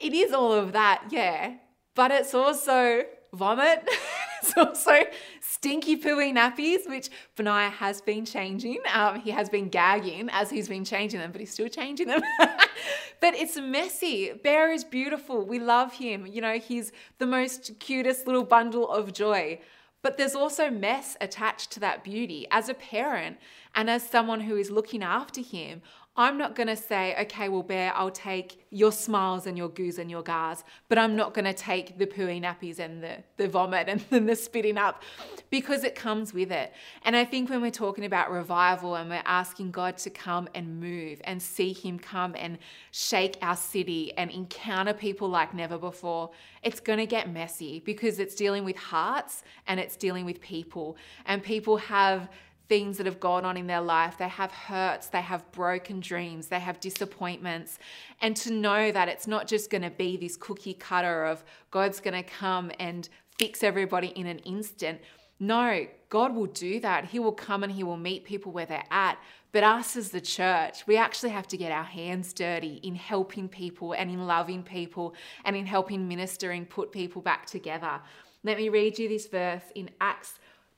it 0.02 0.12
is 0.12 0.34
all 0.34 0.52
of 0.52 0.74
that, 0.74 1.06
yeah. 1.10 1.54
But 1.96 2.12
it's 2.12 2.34
also 2.34 3.04
vomit. 3.32 3.88
it's 4.42 4.58
also 4.58 5.04
stinky 5.42 5.98
pooey 5.98 6.34
nappies, 6.34 6.88
which 6.88 7.10
Benaiah 7.36 7.70
has 7.70 8.02
been 8.02 8.26
changing. 8.26 8.80
Um, 8.94 9.20
he 9.20 9.32
has 9.32 9.50
been 9.50 9.70
gagging 9.70 10.30
as 10.32 10.50
he's 10.50 10.68
been 10.68 10.86
changing 10.86 11.20
them, 11.20 11.32
but 11.32 11.42
he's 11.42 11.52
still 11.52 11.70
changing 11.70 12.08
them. 12.08 12.22
but 12.40 13.36
it's 13.36 13.58
messy. 13.60 14.34
Bear 14.44 14.72
is 14.72 14.84
beautiful. 14.84 15.46
We 15.46 15.60
love 15.60 15.94
him. 15.94 16.26
You 16.28 16.42
know, 16.42 16.60
he's 16.60 16.92
the 17.18 17.26
most 17.26 17.80
cutest 17.80 18.28
little 18.28 18.44
bundle 18.44 18.90
of 18.90 19.14
joy. 19.14 19.60
But 20.04 20.18
there's 20.18 20.36
also 20.36 20.70
mess 20.70 21.18
attached 21.20 21.72
to 21.72 21.80
that 21.82 22.04
beauty. 22.04 22.48
As 22.52 22.70
a 22.70 22.74
parent 22.74 23.38
and 23.76 23.90
as 23.90 24.08
someone 24.08 24.42
who 24.42 24.56
is 24.56 24.70
looking 24.70 25.04
after 25.04 25.42
him, 25.42 25.82
I'm 26.20 26.36
not 26.40 26.56
going 26.56 26.68
to 26.68 26.76
say, 26.76 27.16
okay, 27.22 27.48
well, 27.48 27.62
Bear, 27.62 27.94
I'll 27.96 28.10
take 28.10 28.66
your 28.72 28.92
smiles 28.92 29.46
and 29.46 29.56
your 29.56 29.70
goos 29.70 30.00
and 30.00 30.10
your 30.10 30.24
gars, 30.24 30.64
but 30.90 30.98
I'm 30.98 31.16
not 31.16 31.36
going 31.36 31.46
to 31.46 31.54
take 31.54 32.00
the 32.00 32.08
pooey 32.08 32.42
nappies 32.42 32.80
and 32.80 33.04
the, 33.04 33.18
the 33.38 33.48
vomit 33.48 33.88
and, 33.88 34.04
and 34.10 34.28
the 34.30 34.36
spitting 34.36 34.80
up 34.80 35.04
because 35.52 35.84
it 35.84 35.94
comes 35.94 36.34
with 36.34 36.52
it. 36.52 36.74
And 37.04 37.16
I 37.16 37.24
think 37.24 37.52
when 37.52 37.62
we're 37.62 37.70
talking 37.70 38.04
about 38.04 38.32
revival 38.32 38.96
and 38.96 39.12
we're 39.12 39.22
asking 39.26 39.70
God 39.70 39.98
to 40.00 40.10
come 40.10 40.50
and 40.56 40.80
move 40.80 41.22
and 41.24 41.40
see 41.40 41.72
Him 41.72 42.00
come 42.00 42.36
and 42.36 42.58
shake 42.90 43.38
our 43.44 43.56
city 43.56 44.12
and 44.18 44.32
encounter 44.32 44.94
people 44.94 45.30
like 45.30 45.54
never 45.54 45.78
before, 45.78 46.32
it's 46.64 46.80
going 46.80 47.00
to 47.00 47.06
get 47.06 47.32
messy 47.32 47.80
because 47.86 48.18
it's 48.18 48.34
dealing 48.34 48.66
with 48.66 48.76
hearts 48.76 49.44
and 49.68 49.80
it's 49.80 49.96
dealing 49.96 50.26
with 50.26 50.42
people. 50.42 50.98
And 51.28 51.44
people 51.44 51.78
have 51.78 52.28
things 52.70 52.98
that 52.98 53.06
have 53.06 53.20
gone 53.20 53.46
on 53.46 53.58
in 53.58 53.68
their 53.68 53.82
life. 53.82 54.18
They 54.18 54.28
have 54.28 54.52
hurts, 54.52 55.08
they 55.08 55.22
have 55.22 55.50
broken 55.52 56.00
dreams, 56.00 56.48
they 56.48 56.60
have 56.60 56.80
disappointments. 56.80 57.80
And 58.22 58.36
to 58.38 58.52
know 58.52 58.92
that 58.92 59.08
it's 59.08 59.28
not 59.28 59.48
just 59.48 59.70
going 59.70 59.84
to 59.84 59.90
be 59.90 60.18
this 60.18 60.36
cookie 60.36 60.74
cutter 60.74 61.26
of 61.26 61.44
God's 61.72 62.00
going 62.00 62.22
to 62.22 62.30
come 62.30 62.72
and 62.80 63.08
fix 63.38 63.64
everybody 63.64 64.08
in 64.08 64.28
an 64.28 64.40
instant. 64.40 65.00
No, 65.40 65.86
God 66.10 66.36
will 66.36 66.48
do 66.48 66.80
that. 66.80 67.06
He 67.06 67.20
will 67.20 67.32
come 67.32 67.64
and 67.64 67.72
He 67.72 67.84
will 67.84 67.98
meet 67.98 68.24
people 68.24 68.52
where 68.52 68.66
they're 68.66 68.84
at. 68.90 69.18
But 69.52 69.64
us 69.64 69.96
as 69.96 70.10
the 70.10 70.22
church, 70.22 70.86
we 70.88 70.98
actually 70.98 71.30
have 71.30 71.48
to 71.50 71.58
get 71.58 71.72
our 71.72 71.84
hands 71.84 72.34
dirty 72.34 72.80
in 72.84 72.96
helping 72.96 73.48
people 73.48 73.94
and 73.94 74.10
in 74.10 74.26
loving 74.26 74.64
people 74.64 75.16
and 75.46 75.56
in 75.56 75.66
helping 75.66 76.08
minister 76.08 76.52
and 76.52 76.70
put 76.70 76.92
people 76.92 77.22
back 77.22 77.46
together. 77.46 78.02
Let 78.44 78.58
me 78.58 78.70
read 78.70 79.00
you 79.00 79.10
this 79.10 79.28
verse 79.28 79.64
in 79.76 79.90
Acts 80.02 80.34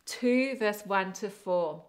2, 0.09 0.57
verse 0.57 0.81
1 0.85 1.13
to 1.13 1.29
4. 1.29 1.83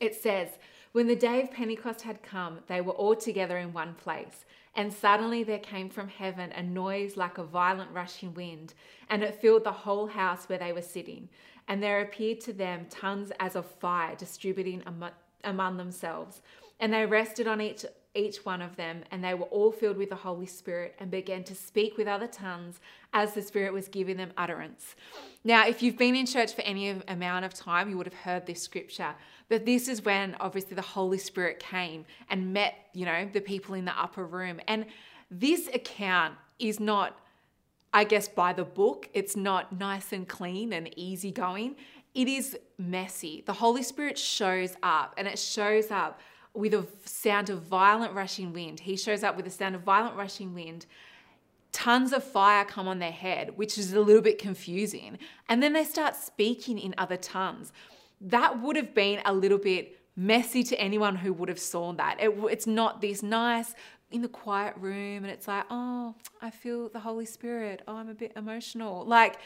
It 0.00 0.14
says, 0.14 0.48
When 0.92 1.06
the 1.06 1.14
day 1.14 1.40
of 1.40 1.52
Pentecost 1.52 2.02
had 2.02 2.22
come, 2.22 2.58
they 2.66 2.80
were 2.80 2.92
all 2.92 3.14
together 3.14 3.58
in 3.58 3.72
one 3.72 3.94
place. 3.94 4.44
And 4.74 4.92
suddenly 4.92 5.44
there 5.44 5.60
came 5.60 5.88
from 5.88 6.08
heaven 6.08 6.50
a 6.50 6.62
noise 6.62 7.16
like 7.16 7.38
a 7.38 7.44
violent 7.44 7.92
rushing 7.92 8.34
wind, 8.34 8.74
and 9.08 9.22
it 9.22 9.40
filled 9.40 9.62
the 9.62 9.70
whole 9.70 10.08
house 10.08 10.48
where 10.48 10.58
they 10.58 10.72
were 10.72 10.82
sitting. 10.82 11.28
And 11.68 11.80
there 11.80 12.00
appeared 12.00 12.40
to 12.40 12.52
them 12.52 12.86
tongues 12.90 13.30
as 13.38 13.54
of 13.54 13.66
fire 13.66 14.16
distributing 14.16 14.82
among 15.44 15.76
themselves. 15.76 16.42
And 16.80 16.92
they 16.92 17.06
rested 17.06 17.46
on 17.46 17.60
each 17.60 17.86
each 18.14 18.44
one 18.44 18.62
of 18.62 18.76
them, 18.76 19.02
and 19.10 19.22
they 19.22 19.34
were 19.34 19.46
all 19.46 19.72
filled 19.72 19.96
with 19.96 20.10
the 20.10 20.16
Holy 20.16 20.46
Spirit 20.46 20.94
and 20.98 21.10
began 21.10 21.42
to 21.44 21.54
speak 21.54 21.96
with 21.96 22.06
other 22.06 22.26
tongues 22.26 22.80
as 23.12 23.34
the 23.34 23.42
Spirit 23.42 23.72
was 23.72 23.88
giving 23.88 24.16
them 24.16 24.32
utterance. 24.36 24.94
Now, 25.42 25.66
if 25.66 25.82
you've 25.82 25.98
been 25.98 26.14
in 26.14 26.26
church 26.26 26.54
for 26.54 26.62
any 26.62 26.90
amount 27.08 27.44
of 27.44 27.54
time, 27.54 27.90
you 27.90 27.96
would 27.96 28.06
have 28.06 28.14
heard 28.14 28.46
this 28.46 28.62
scripture. 28.62 29.14
But 29.48 29.66
this 29.66 29.88
is 29.88 30.02
when 30.02 30.36
obviously 30.40 30.74
the 30.74 30.82
Holy 30.82 31.18
Spirit 31.18 31.58
came 31.58 32.06
and 32.30 32.52
met, 32.52 32.74
you 32.92 33.04
know, 33.04 33.28
the 33.32 33.40
people 33.40 33.74
in 33.74 33.84
the 33.84 33.98
upper 33.98 34.24
room. 34.24 34.60
And 34.68 34.86
this 35.30 35.68
account 35.68 36.34
is 36.58 36.80
not, 36.80 37.18
I 37.92 38.04
guess, 38.04 38.28
by 38.28 38.52
the 38.52 38.64
book. 38.64 39.08
It's 39.12 39.36
not 39.36 39.78
nice 39.78 40.12
and 40.12 40.26
clean 40.28 40.72
and 40.72 40.96
easy 40.96 41.30
going. 41.30 41.76
It 42.14 42.28
is 42.28 42.56
messy. 42.78 43.42
The 43.44 43.52
Holy 43.52 43.82
Spirit 43.82 44.16
shows 44.16 44.76
up 44.82 45.14
and 45.16 45.26
it 45.26 45.38
shows 45.38 45.90
up 45.90 46.20
with 46.54 46.72
a 46.72 46.86
sound 47.04 47.50
of 47.50 47.62
violent 47.62 48.14
rushing 48.14 48.52
wind. 48.52 48.80
He 48.80 48.96
shows 48.96 49.22
up 49.22 49.36
with 49.36 49.46
a 49.46 49.50
sound 49.50 49.74
of 49.74 49.82
violent 49.82 50.16
rushing 50.16 50.54
wind. 50.54 50.86
Tons 51.72 52.12
of 52.12 52.22
fire 52.22 52.64
come 52.64 52.86
on 52.86 53.00
their 53.00 53.10
head, 53.10 53.56
which 53.56 53.76
is 53.76 53.92
a 53.92 54.00
little 54.00 54.22
bit 54.22 54.38
confusing. 54.38 55.18
And 55.48 55.60
then 55.60 55.72
they 55.72 55.84
start 55.84 56.14
speaking 56.14 56.78
in 56.78 56.94
other 56.96 57.16
tongues. 57.16 57.72
That 58.20 58.62
would 58.62 58.76
have 58.76 58.94
been 58.94 59.20
a 59.24 59.32
little 59.34 59.58
bit 59.58 59.98
messy 60.16 60.62
to 60.62 60.80
anyone 60.80 61.16
who 61.16 61.32
would 61.32 61.48
have 61.48 61.58
saw 61.58 61.92
that. 61.94 62.20
It, 62.20 62.32
it's 62.44 62.68
not 62.68 63.00
this 63.00 63.22
nice 63.22 63.74
in 64.12 64.22
the 64.22 64.28
quiet 64.28 64.76
room 64.76 65.24
and 65.24 65.32
it's 65.32 65.48
like, 65.48 65.64
oh, 65.70 66.14
I 66.40 66.50
feel 66.50 66.88
the 66.88 67.00
Holy 67.00 67.26
Spirit. 67.26 67.82
Oh, 67.88 67.96
I'm 67.96 68.08
a 68.08 68.14
bit 68.14 68.32
emotional. 68.36 69.04
Like 69.04 69.38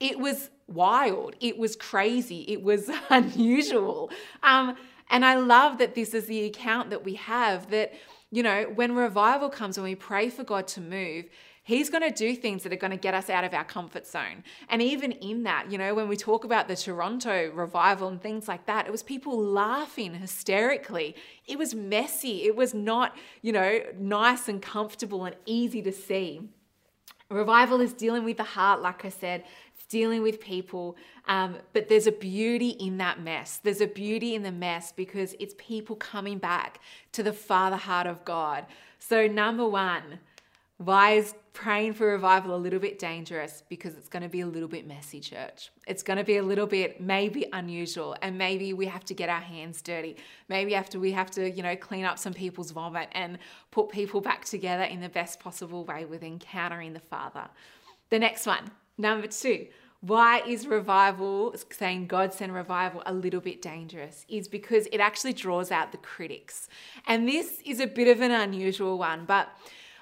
it 0.00 0.18
was 0.18 0.50
wild. 0.66 1.36
It 1.40 1.56
was 1.56 1.76
crazy. 1.76 2.44
It 2.48 2.62
was 2.62 2.90
unusual. 3.10 4.10
Um, 4.42 4.76
and 5.10 5.24
I 5.24 5.36
love 5.36 5.78
that 5.78 5.94
this 5.94 6.14
is 6.14 6.26
the 6.26 6.44
account 6.44 6.90
that 6.90 7.04
we 7.04 7.14
have 7.14 7.70
that, 7.70 7.94
you 8.30 8.42
know, 8.42 8.64
when 8.74 8.94
revival 8.94 9.48
comes, 9.48 9.76
when 9.76 9.84
we 9.84 9.94
pray 9.94 10.28
for 10.30 10.44
God 10.44 10.66
to 10.68 10.80
move, 10.80 11.26
He's 11.66 11.90
going 11.90 12.04
to 12.04 12.12
do 12.12 12.36
things 12.36 12.62
that 12.62 12.72
are 12.72 12.76
going 12.76 12.92
to 12.92 12.96
get 12.96 13.12
us 13.12 13.28
out 13.28 13.42
of 13.42 13.52
our 13.52 13.64
comfort 13.64 14.06
zone. 14.06 14.44
And 14.68 14.80
even 14.80 15.10
in 15.10 15.42
that, 15.42 15.68
you 15.68 15.78
know, 15.78 15.96
when 15.96 16.06
we 16.06 16.16
talk 16.16 16.44
about 16.44 16.68
the 16.68 16.76
Toronto 16.76 17.50
revival 17.50 18.06
and 18.06 18.22
things 18.22 18.46
like 18.46 18.66
that, 18.66 18.86
it 18.86 18.92
was 18.92 19.02
people 19.02 19.36
laughing 19.36 20.14
hysterically. 20.14 21.16
It 21.44 21.58
was 21.58 21.74
messy. 21.74 22.44
It 22.44 22.54
was 22.54 22.72
not, 22.72 23.16
you 23.42 23.50
know, 23.50 23.80
nice 23.98 24.46
and 24.46 24.62
comfortable 24.62 25.24
and 25.24 25.34
easy 25.44 25.82
to 25.82 25.90
see. 25.90 26.48
Revival 27.30 27.80
is 27.80 27.92
dealing 27.92 28.22
with 28.22 28.36
the 28.36 28.44
heart, 28.44 28.80
like 28.80 29.04
I 29.04 29.08
said, 29.08 29.42
dealing 29.88 30.22
with 30.22 30.40
people. 30.40 30.96
Um, 31.26 31.56
but 31.72 31.88
there's 31.88 32.06
a 32.06 32.12
beauty 32.12 32.70
in 32.70 32.98
that 32.98 33.20
mess. 33.20 33.60
There's 33.62 33.80
a 33.80 33.86
beauty 33.86 34.34
in 34.34 34.42
the 34.42 34.52
mess 34.52 34.92
because 34.92 35.34
it's 35.38 35.54
people 35.58 35.96
coming 35.96 36.38
back 36.38 36.80
to 37.12 37.22
the 37.22 37.32
Father 37.32 37.76
heart 37.76 38.06
of 38.06 38.24
God. 38.24 38.66
So, 38.98 39.26
number 39.26 39.66
one, 39.66 40.20
why 40.78 41.12
is 41.12 41.34
praying 41.54 41.94
for 41.94 42.06
revival 42.08 42.54
a 42.54 42.58
little 42.58 42.78
bit 42.78 42.98
dangerous? 42.98 43.62
Because 43.70 43.94
it's 43.94 44.08
going 44.08 44.22
to 44.22 44.28
be 44.28 44.42
a 44.42 44.46
little 44.46 44.68
bit 44.68 44.86
messy, 44.86 45.20
church. 45.20 45.70
It's 45.86 46.02
going 46.02 46.18
to 46.18 46.24
be 46.24 46.36
a 46.36 46.42
little 46.42 46.66
bit 46.66 47.00
maybe 47.00 47.46
unusual, 47.52 48.14
and 48.20 48.36
maybe 48.36 48.74
we 48.74 48.84
have 48.86 49.04
to 49.06 49.14
get 49.14 49.30
our 49.30 49.40
hands 49.40 49.80
dirty. 49.80 50.16
Maybe 50.48 50.74
after 50.74 51.00
we 51.00 51.12
have 51.12 51.30
to, 51.32 51.50
you 51.50 51.62
know, 51.62 51.76
clean 51.76 52.04
up 52.04 52.18
some 52.18 52.34
people's 52.34 52.72
vomit 52.72 53.08
and 53.12 53.38
put 53.70 53.88
people 53.88 54.20
back 54.20 54.44
together 54.44 54.82
in 54.82 55.00
the 55.00 55.08
best 55.08 55.40
possible 55.40 55.84
way 55.84 56.04
with 56.04 56.22
encountering 56.22 56.92
the 56.92 57.00
Father. 57.00 57.48
The 58.10 58.18
next 58.18 58.46
one, 58.46 58.70
number 58.98 59.26
two. 59.26 59.68
Why 60.00 60.42
is 60.46 60.66
revival, 60.66 61.54
saying 61.70 62.06
God 62.06 62.32
send 62.32 62.54
revival, 62.54 63.02
a 63.06 63.14
little 63.14 63.40
bit 63.40 63.62
dangerous? 63.62 64.24
Is 64.28 64.46
because 64.46 64.86
it 64.92 65.00
actually 65.00 65.32
draws 65.32 65.70
out 65.72 65.90
the 65.90 65.98
critics. 65.98 66.68
And 67.06 67.26
this 67.28 67.60
is 67.64 67.80
a 67.80 67.86
bit 67.86 68.08
of 68.08 68.20
an 68.20 68.30
unusual 68.30 68.98
one, 68.98 69.24
but 69.24 69.48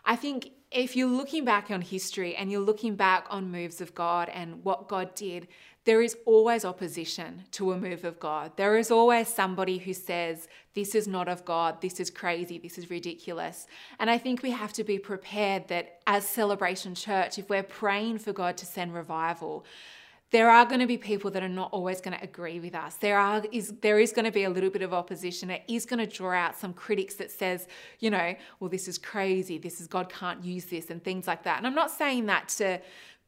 I 0.05 0.17
think 0.17 0.51
if 0.71 0.97
you're 0.97 1.09
looking 1.09 1.45
back 1.45 1.71
on 1.71 1.81
history 1.81 2.35
and 2.35 2.51
you're 2.51 2.61
looking 2.61 2.97
back 2.97 3.27
on 3.31 3.51
moves 3.51 3.81
of 3.81 3.95
God 3.95 4.29
and 4.29 4.65
what 4.65 4.89
God 4.89 5.15
did, 5.15 5.47
there 5.85 6.01
is 6.01 6.17
always 6.25 6.65
opposition 6.65 7.45
to 7.53 7.73
a 7.73 7.79
move 7.79 8.05
of 8.05 8.19
God. 8.19 8.53
There 8.57 8.79
is 8.79 8.91
always 8.91 9.29
somebody 9.29 9.79
who 9.79 9.93
says, 9.93 10.49
This 10.75 10.95
is 10.95 11.07
not 11.07 11.29
of 11.29 11.45
God, 11.45 11.83
this 11.83 12.01
is 12.01 12.11
crazy, 12.11 12.59
this 12.59 12.79
is 12.79 12.89
ridiculous. 12.91 13.67
And 13.99 14.09
I 14.09 14.17
think 14.17 14.43
we 14.43 14.51
have 14.51 14.73
to 14.75 14.85
be 14.85 14.99
prepared 14.99 15.69
that 15.69 16.01
as 16.07 16.27
Celebration 16.27 16.95
Church, 16.95 17.39
if 17.39 17.51
we're 17.51 17.63
praying 17.63 18.19
for 18.19 18.33
God 18.33 18.57
to 18.59 18.67
send 18.67 18.95
revival, 18.95 19.67
there 20.31 20.51
are 20.51 20.65
going 20.65 20.81
to 20.81 20.87
be 20.87 20.97
people 20.97 21.31
that 21.31 21.45
are 21.45 21.49
not 21.49 21.71
always 21.71 22.01
going 22.01 22.17
to 22.17 22.25
agree 22.25 22.59
with 22.59 22.75
us. 22.75 22.97
There 22.97 23.19
are 23.19 23.45
is 23.53 23.75
there 23.83 24.01
is 24.01 24.11
going 24.11 24.25
to 24.25 24.33
be 24.33 24.45
a 24.45 24.51
little 24.51 24.71
bit 24.71 24.83
of 24.83 24.93
opposition. 24.93 25.51
It 25.51 25.63
is 25.69 25.87
going 25.87 26.01
to 26.05 26.13
draw 26.13 26.33
out 26.33 26.57
some 26.57 26.73
critics 26.73 27.15
that 27.17 27.31
says, 27.31 27.69
you 28.01 28.11
know, 28.11 28.35
well 28.59 28.69
this 28.69 28.89
is 28.89 28.99
crazy. 28.99 29.59
This 29.59 29.81
is 29.81 29.87
God 29.87 30.09
can't 30.09 30.43
use 30.43 30.65
this 30.65 30.91
and 30.91 31.05
things 31.05 31.29
like 31.29 31.45
that. 31.45 31.59
And 31.59 31.67
I'm 31.67 31.75
not 31.75 31.91
saying 31.91 32.27
that 32.27 32.49
to 32.49 32.81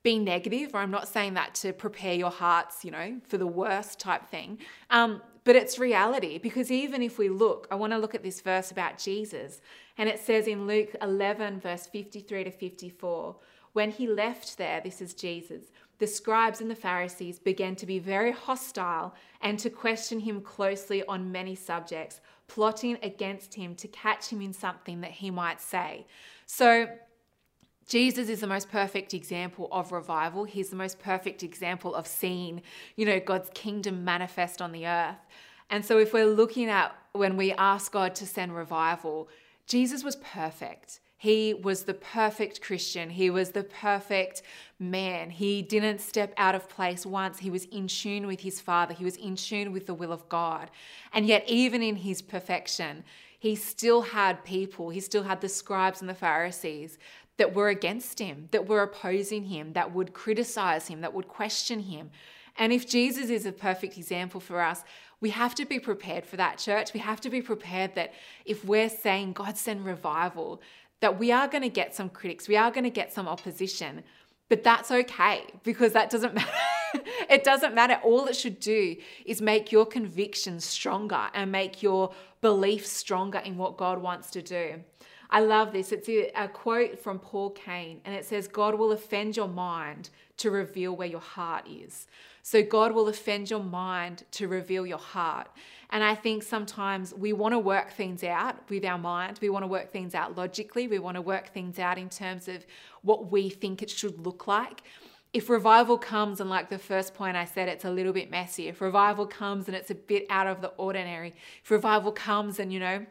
be 0.07 0.19
negative 0.21 0.71
or 0.73 0.79
I'm 0.79 0.93
not 0.93 1.09
saying 1.09 1.35
that 1.35 1.57
to 1.57 1.73
prepare 1.73 2.15
your 2.15 2.31
hearts, 2.31 2.85
you 2.85 2.93
know, 2.93 3.21
for 3.27 3.39
the 3.39 3.47
worst 3.47 3.99
type 3.99 4.25
thing. 4.29 4.59
Um, 4.89 5.21
but 5.43 5.57
it's 5.57 5.81
reality 5.81 6.39
because 6.39 6.71
even 6.71 7.03
if 7.03 7.19
we 7.19 7.29
look, 7.29 7.67
I 7.73 7.75
want 7.75 7.93
to 7.93 7.99
look 7.99 8.15
at 8.15 8.23
this 8.23 8.41
verse 8.41 8.71
about 8.71 8.99
Jesus. 8.99 9.61
And 9.99 10.09
it 10.09 10.21
says 10.21 10.47
in 10.47 10.69
Luke 10.69 10.95
11, 11.03 11.59
verse 11.59 11.89
53 11.89 12.45
to 12.45 12.53
54, 12.53 13.35
when 13.73 13.91
he 13.91 14.07
left 14.07 14.57
there, 14.59 14.81
this 14.81 15.01
is 15.01 15.13
Jesus, 15.13 15.65
the 15.99 16.07
scribes 16.07 16.61
and 16.61 16.71
the 16.71 16.77
Pharisees 16.77 17.41
began 17.41 17.75
to 17.75 17.85
be 17.85 17.99
very 17.99 18.31
hostile 18.31 19.13
and 19.41 19.59
to 19.59 19.71
question 19.71 20.21
him 20.21 20.41
closely 20.41 21.05
on 21.07 21.33
many 21.33 21.57
subjects, 21.57 22.21
plotting 22.47 22.97
against 23.03 23.55
him 23.55 23.75
to 23.75 23.89
catch 23.89 24.29
him 24.29 24.41
in 24.41 24.53
something 24.53 25.01
that 25.01 25.11
he 25.11 25.33
might 25.33 25.61
say. 25.61 26.07
So, 26.47 26.87
Jesus 27.87 28.29
is 28.29 28.41
the 28.41 28.47
most 28.47 28.71
perfect 28.71 29.15
example 29.15 29.69
of 29.71 29.93
revival. 29.93 30.45
He's 30.45 30.71
the 30.71 30.77
most 30.77 30.99
perfect 30.99 31.43
example 31.43 31.95
of 31.95 32.07
seeing, 32.07 32.63
you 32.97 33.07
know, 33.07 33.21
God's 33.21 33.51
kingdom 33.55 34.05
manifest 34.05 34.61
on 34.61 34.73
the 34.73 34.87
earth. 34.87 35.25
And 35.71 35.85
so, 35.85 35.99
if 35.99 36.13
we're 36.13 36.27
looking 36.27 36.69
at 36.69 36.97
when 37.13 37.37
we 37.37 37.53
ask 37.53 37.93
God 37.93 38.15
to 38.17 38.27
send 38.27 38.55
revival, 38.55 39.29
Jesus 39.67 40.03
was 40.03 40.17
perfect. 40.17 41.01
He 41.19 41.55
was 41.55 41.85
the 41.85 41.95
perfect 41.95 42.61
Christian. 42.61 43.09
He 43.09 43.31
was 43.31 43.53
the 43.53 43.65
perfect 43.65 44.43
man. 44.79 45.31
He 45.31 45.63
didn't 45.63 46.01
step 46.01 46.35
out 46.37 46.55
of 46.55 46.69
place 46.69 47.07
once. 47.07 47.39
He 47.39 47.51
was 47.51 47.65
in 47.67 47.89
tune 47.89 48.27
with 48.27 48.41
his 48.41 48.61
Father. 48.61 48.95
He 48.95 49.05
was 49.05 49.17
in 49.17 49.35
tune 49.35 49.73
with 49.73 49.87
the 49.87 49.95
will 49.95 50.13
of 50.13 50.29
God. 50.29 50.71
And 51.13 51.27
yet, 51.27 51.45
even 51.49 51.83
in 51.83 51.97
his 51.97 52.21
perfection, 52.21 53.03
he 53.39 53.55
still 53.55 54.03
had 54.03 54.45
people, 54.45 54.91
he 54.91 55.01
still 55.01 55.23
had 55.23 55.41
the 55.41 55.49
scribes 55.49 56.01
and 56.01 56.09
the 56.09 56.15
Pharisees 56.15 56.99
that 57.37 57.55
were 57.55 57.69
against 57.69 58.19
him, 58.19 58.49
that 58.51 58.67
were 58.67 58.83
opposing 58.83 59.45
him, 59.45 59.73
that 59.75 59.93
would 59.95 60.13
criticize 60.13 60.89
him, 60.89 61.01
that 61.03 61.15
would 61.15 61.29
question 61.29 61.81
him. 61.81 62.11
And 62.59 62.73
if 62.73 62.89
Jesus 62.89 63.29
is 63.29 63.45
a 63.45 63.53
perfect 63.53 63.97
example 63.99 64.41
for 64.41 64.61
us, 64.63 64.83
we 65.21 65.31
have 65.31 65.55
to 65.57 65.65
be 65.65 65.79
prepared 65.79 66.27
for 66.27 66.37
that, 66.37 66.59
church. 66.59 66.93
We 66.93 67.01
have 67.01 67.21
to 67.23 67.31
be 67.31 67.43
prepared 67.43 67.95
that 67.95 68.13
if 68.45 68.65
we're 68.65 68.89
saying, 68.89 69.35
God, 69.35 69.57
send 69.57 69.85
revival, 69.85 70.61
that 71.01 71.19
we 71.19 71.33
are 71.33 71.49
going 71.49 71.63
to 71.63 71.69
get 71.69 71.95
some 71.95 72.09
critics, 72.09 72.49
we 72.49 72.57
are 72.57 72.71
going 72.71 72.85
to 72.85 72.91
get 72.91 73.13
some 73.13 73.29
opposition, 73.29 74.03
but 74.49 74.63
that's 74.63 74.91
okay 74.91 75.45
because 75.63 75.93
that 75.93 76.11
doesn't 76.11 76.35
matter. 76.35 76.51
it 77.29 77.45
doesn't 77.45 77.75
matter. 77.75 77.99
All 78.03 78.27
it 78.27 78.37
should 78.37 78.61
do 78.61 78.97
is 79.25 79.43
make 79.43 79.73
your 79.73 79.87
convictions 79.87 80.65
stronger 80.65 81.29
and 81.35 81.51
make 81.51 81.83
your 81.83 82.13
belief 82.41 82.87
stronger 82.87 83.39
in 83.39 83.57
what 83.57 83.77
God 83.77 84.01
wants 84.01 84.31
to 84.33 84.43
do. 84.43 84.83
I 85.31 85.41
love 85.41 85.73
this. 85.73 85.93
It's 85.93 86.09
a, 86.09 86.31
a 86.37 86.49
quote 86.49 86.99
from 86.99 87.19
Paul 87.19 87.51
Cain, 87.51 88.01
and 88.05 88.15
it 88.15 88.25
says, 88.25 88.49
God 88.49 88.77
will 88.77 88.93
offend 88.93 89.37
your 89.37 89.49
mind 89.49 90.11
to 90.39 90.51
reveal 90.51 90.95
where 90.95 91.09
your 91.09 91.21
heart 91.21 91.67
is. 91.69 92.07
So, 92.43 92.63
God 92.63 92.93
will 92.93 93.09
offend 93.09 93.51
your 93.51 93.63
mind 93.63 94.23
to 94.33 94.47
reveal 94.47 94.87
your 94.87 94.99
heart. 94.99 95.49
And 95.91 96.03
I 96.03 96.15
think 96.15 96.43
sometimes 96.43 97.15
we 97.15 97.33
want 97.33 97.53
to 97.53 97.59
work 97.59 97.93
things 97.93 98.25
out 98.25 98.57
with 98.69 98.85
our 98.85 98.99
mind. 98.99 99.39
We 99.41 99.51
want 99.51 99.63
to 99.63 99.69
work 99.69 99.93
things 99.93 100.15
out 100.15 100.37
logically. 100.37 100.89
We 100.89 100.99
want 100.99 101.17
to 101.17 101.23
work 101.23 101.53
things 101.53 101.79
out 101.79 101.99
in 101.99 102.09
terms 102.09 102.49
of 102.49 102.67
what 103.03 103.31
we 103.31 103.49
think 103.49 103.83
it 103.83 103.91
should 103.91 104.25
look 104.25 104.47
like. 104.47 104.83
If 105.33 105.51
revival 105.51 105.99
comes, 105.99 106.41
and 106.41 106.49
like 106.49 106.71
the 106.71 106.79
first 106.79 107.15
point 107.15 107.37
I 107.37 107.45
said, 107.45 107.69
it's 107.69 107.85
a 107.85 107.91
little 107.91 108.13
bit 108.13 108.31
messy. 108.31 108.69
If 108.69 108.81
revival 108.81 109.27
comes 109.27 109.67
and 109.67 109.77
it's 109.77 109.91
a 109.91 109.95
bit 109.95 110.27
out 110.31 110.47
of 110.47 110.61
the 110.61 110.69
ordinary, 110.77 111.35
if 111.63 111.71
revival 111.71 112.11
comes 112.11 112.59
and, 112.59 112.73
you 112.73 112.81
know, 112.81 113.07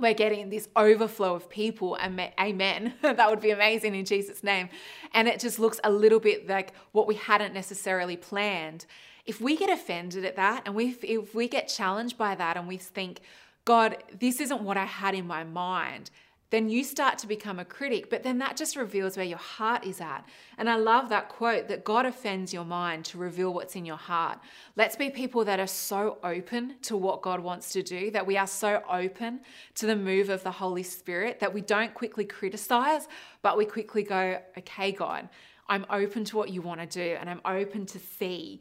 we're 0.00 0.14
getting 0.14 0.50
this 0.50 0.68
overflow 0.74 1.34
of 1.34 1.48
people 1.48 1.96
amen. 2.02 2.94
That 3.02 3.30
would 3.30 3.40
be 3.40 3.50
amazing 3.50 3.94
in 3.94 4.04
jesus 4.04 4.42
name. 4.42 4.68
And 5.12 5.28
it 5.28 5.38
just 5.38 5.58
looks 5.58 5.78
a 5.84 5.90
little 5.90 6.20
bit 6.20 6.48
like 6.48 6.72
what 6.92 7.06
we 7.06 7.14
hadn't 7.14 7.54
necessarily 7.54 8.16
planned. 8.16 8.86
If 9.24 9.40
we 9.40 9.56
get 9.56 9.70
offended 9.70 10.24
at 10.24 10.36
that 10.36 10.62
and 10.66 10.74
we 10.74 10.96
if 11.02 11.34
we 11.34 11.48
get 11.48 11.68
challenged 11.68 12.18
by 12.18 12.34
that 12.34 12.56
and 12.56 12.66
we 12.66 12.76
think 12.76 13.20
god 13.64 13.96
this 14.18 14.40
isn't 14.40 14.60
what 14.62 14.76
i 14.76 14.84
had 14.84 15.14
in 15.14 15.26
my 15.26 15.44
mind 15.44 16.10
then 16.50 16.68
you 16.68 16.84
start 16.84 17.18
to 17.18 17.26
become 17.26 17.58
a 17.58 17.64
critic. 17.64 18.10
But 18.10 18.22
then 18.22 18.38
that 18.38 18.56
just 18.56 18.76
reveals 18.76 19.16
where 19.16 19.26
your 19.26 19.38
heart 19.38 19.84
is 19.84 20.00
at. 20.00 20.24
And 20.56 20.68
I 20.68 20.76
love 20.76 21.08
that 21.08 21.28
quote 21.28 21.68
that 21.68 21.84
God 21.84 22.06
offends 22.06 22.52
your 22.52 22.64
mind 22.64 23.04
to 23.06 23.18
reveal 23.18 23.52
what's 23.52 23.76
in 23.76 23.84
your 23.84 23.96
heart. 23.96 24.38
Let's 24.76 24.96
be 24.96 25.10
people 25.10 25.44
that 25.46 25.58
are 25.58 25.66
so 25.66 26.18
open 26.22 26.76
to 26.82 26.96
what 26.96 27.22
God 27.22 27.40
wants 27.40 27.72
to 27.72 27.82
do, 27.82 28.10
that 28.12 28.26
we 28.26 28.36
are 28.36 28.46
so 28.46 28.82
open 28.88 29.40
to 29.76 29.86
the 29.86 29.96
move 29.96 30.28
of 30.28 30.42
the 30.42 30.50
Holy 30.50 30.82
Spirit, 30.82 31.40
that 31.40 31.52
we 31.52 31.60
don't 31.60 31.92
quickly 31.94 32.24
criticize, 32.24 33.08
but 33.42 33.56
we 33.56 33.64
quickly 33.64 34.02
go, 34.02 34.38
okay, 34.58 34.92
God, 34.92 35.28
I'm 35.68 35.86
open 35.90 36.24
to 36.26 36.36
what 36.36 36.50
you 36.50 36.62
want 36.62 36.80
to 36.80 36.86
do, 36.86 37.16
and 37.18 37.28
I'm 37.28 37.40
open 37.44 37.86
to 37.86 37.98
see 37.98 38.60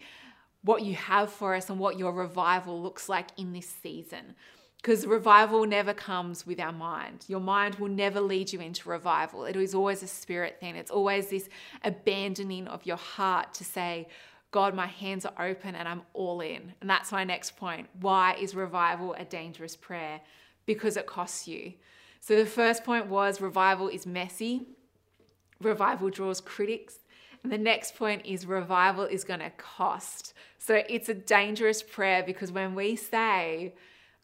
what 0.63 0.81
you 0.83 0.95
have 0.95 1.31
for 1.31 1.53
us 1.53 1.69
and 1.69 1.77
what 1.77 1.99
your 1.99 2.13
revival 2.13 2.81
looks 2.81 3.09
like 3.09 3.27
in 3.37 3.51
this 3.51 3.67
season 3.67 4.35
because 4.83 5.07
revival 5.07 5.65
never 5.65 5.93
comes 5.93 6.45
with 6.45 6.59
our 6.59 6.73
mind. 6.73 7.23
Your 7.29 7.39
mind 7.39 7.75
will 7.75 7.87
never 7.87 8.19
lead 8.19 8.51
you 8.51 8.59
into 8.59 8.89
revival. 8.89 9.45
It 9.45 9.55
is 9.55 9.73
always 9.73 10.03
a 10.03 10.07
spirit 10.07 10.57
thing. 10.59 10.75
It's 10.75 10.91
always 10.91 11.27
this 11.27 11.47
abandoning 11.85 12.67
of 12.67 12.85
your 12.85 12.97
heart 12.97 13.53
to 13.53 13.63
say, 13.63 14.09
God, 14.51 14.75
my 14.75 14.87
hands 14.87 15.25
are 15.25 15.47
open 15.47 15.75
and 15.75 15.87
I'm 15.87 16.01
all 16.13 16.41
in. 16.41 16.73
And 16.81 16.89
that's 16.89 17.13
my 17.13 17.23
next 17.23 17.55
point. 17.55 17.87
Why 18.01 18.35
is 18.37 18.55
revival 18.55 19.13
a 19.13 19.23
dangerous 19.23 19.77
prayer? 19.77 20.19
Because 20.65 20.97
it 20.97 21.07
costs 21.07 21.47
you. 21.47 21.71
So 22.19 22.35
the 22.35 22.45
first 22.45 22.83
point 22.83 23.07
was 23.07 23.39
revival 23.39 23.87
is 23.87 24.05
messy, 24.05 24.67
revival 25.61 26.09
draws 26.09 26.41
critics. 26.41 26.99
And 27.41 27.53
the 27.53 27.57
next 27.57 27.95
point 27.95 28.25
is 28.25 28.45
revival 28.45 29.05
is 29.05 29.23
going 29.23 29.39
to 29.39 29.51
cost. 29.51 30.33
So 30.59 30.83
it's 30.89 31.07
a 31.07 31.13
dangerous 31.13 31.81
prayer 31.81 32.21
because 32.21 32.51
when 32.51 32.75
we 32.75 32.97
say, 32.97 33.73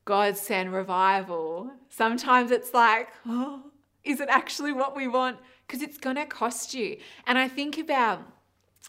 God 0.10 0.36
send 0.36 0.74
revival, 0.74 1.70
sometimes 1.88 2.50
it's 2.50 2.74
like, 2.74 3.10
oh, 3.28 3.62
is 4.04 4.20
it 4.20 4.28
actually 4.28 4.74
what 4.74 4.96
we 4.96 5.08
want? 5.08 5.38
Because 5.68 5.84
it's 5.84 6.00
going 6.00 6.16
to 6.16 6.26
cost 6.26 6.74
you. 6.74 6.98
And 7.28 7.38
I 7.38 7.48
think 7.48 7.78
about, 7.78 8.24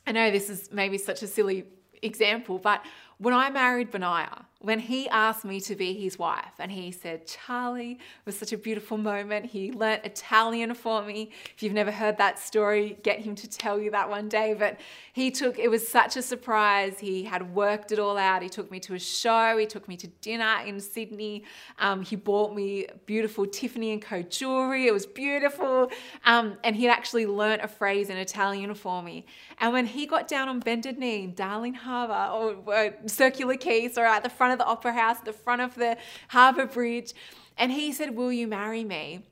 I 0.07 0.13
know 0.13 0.31
this 0.31 0.49
is 0.49 0.71
maybe 0.73 0.97
such 0.97 1.23
a 1.23 1.27
silly 1.27 1.67
example, 2.01 2.57
but 2.59 2.83
when 3.19 3.35
I 3.35 3.51
married 3.51 3.91
Benaiah, 3.91 4.47
when 4.63 4.79
he 4.79 5.09
asked 5.09 5.43
me 5.43 5.59
to 5.59 5.75
be 5.75 5.95
his 5.95 6.19
wife 6.19 6.53
and 6.59 6.71
he 6.71 6.93
said, 6.93 7.27
Charlie, 7.27 7.93
it 7.93 8.27
was 8.27 8.39
such 8.39 8.53
a 8.53 8.59
beautiful 8.59 8.99
moment. 8.99 9.47
He 9.47 9.73
learnt 9.73 10.05
Italian 10.05 10.75
for 10.75 11.03
me. 11.03 11.31
If 11.57 11.63
you've 11.63 11.73
never 11.73 11.91
heard 11.91 12.19
that 12.19 12.39
story, 12.39 12.99
get 13.03 13.21
him 13.21 13.35
to 13.37 13.49
tell 13.49 13.81
you 13.81 13.91
that 13.93 14.11
one 14.11 14.29
day. 14.29 14.53
But 14.53 14.79
he 15.15 15.31
took, 15.31 15.59
it 15.59 15.69
was 15.69 15.89
such 15.89 16.19
a 16.19 16.23
surprise. 16.23 16.99
He 16.99 17.25
had 17.25 17.55
worked 17.55 17.91
it 17.91 17.99
all 17.99 18.19
out. 18.19 18.43
He 18.43 18.51
took 18.51 18.71
me 18.71 18.79
to 18.81 18.95
a 18.95 18.99
show, 18.99 19.57
he 19.57 19.65
took 19.65 19.89
me 19.89 19.97
to 19.97 20.07
dinner 20.21 20.59
in 20.67 20.79
Sydney. 20.79 21.45
Um, 21.79 22.03
he 22.03 22.17
bought 22.17 22.55
me 22.55 22.87
beautiful 23.07 23.47
Tiffany 23.47 23.93
and 23.93 24.03
Co 24.03 24.21
jewelry. 24.21 24.87
It 24.87 24.93
was 24.93 25.07
beautiful. 25.07 25.91
Um, 26.27 26.59
and 26.65 26.77
he'd 26.77 26.91
actually 26.91 27.25
learnt 27.25 27.63
a 27.63 27.69
phrase 27.69 28.11
in 28.11 28.19
Italian 28.19 28.75
for 28.75 29.03
me. 29.03 29.25
And 29.59 29.73
when 29.73 29.87
he 29.87 30.05
got 30.05 30.29
down 30.29 30.51
on 30.51 30.61
bended 30.61 30.99
knee 30.99 31.25
in 31.25 31.35
Darling 31.35 31.75
Harbour 31.75 32.31
or, 32.31 32.57
or 32.67 32.95
Circular 33.07 33.57
Quays 33.57 33.97
or 33.97 34.05
at 34.05 34.23
the 34.23 34.29
front 34.29 34.50
of 34.53 34.59
the 34.59 34.67
Opera 34.67 34.93
House, 34.93 35.21
the 35.21 35.33
front 35.33 35.63
of 35.63 35.75
the 35.75 35.97
Harbour 36.29 36.67
Bridge. 36.67 37.13
And 37.57 37.73
he 37.73 37.93
said, 37.93 38.17
Will 38.17 38.33
you 38.33 38.47
marry 38.47 38.85
me? 38.85 39.25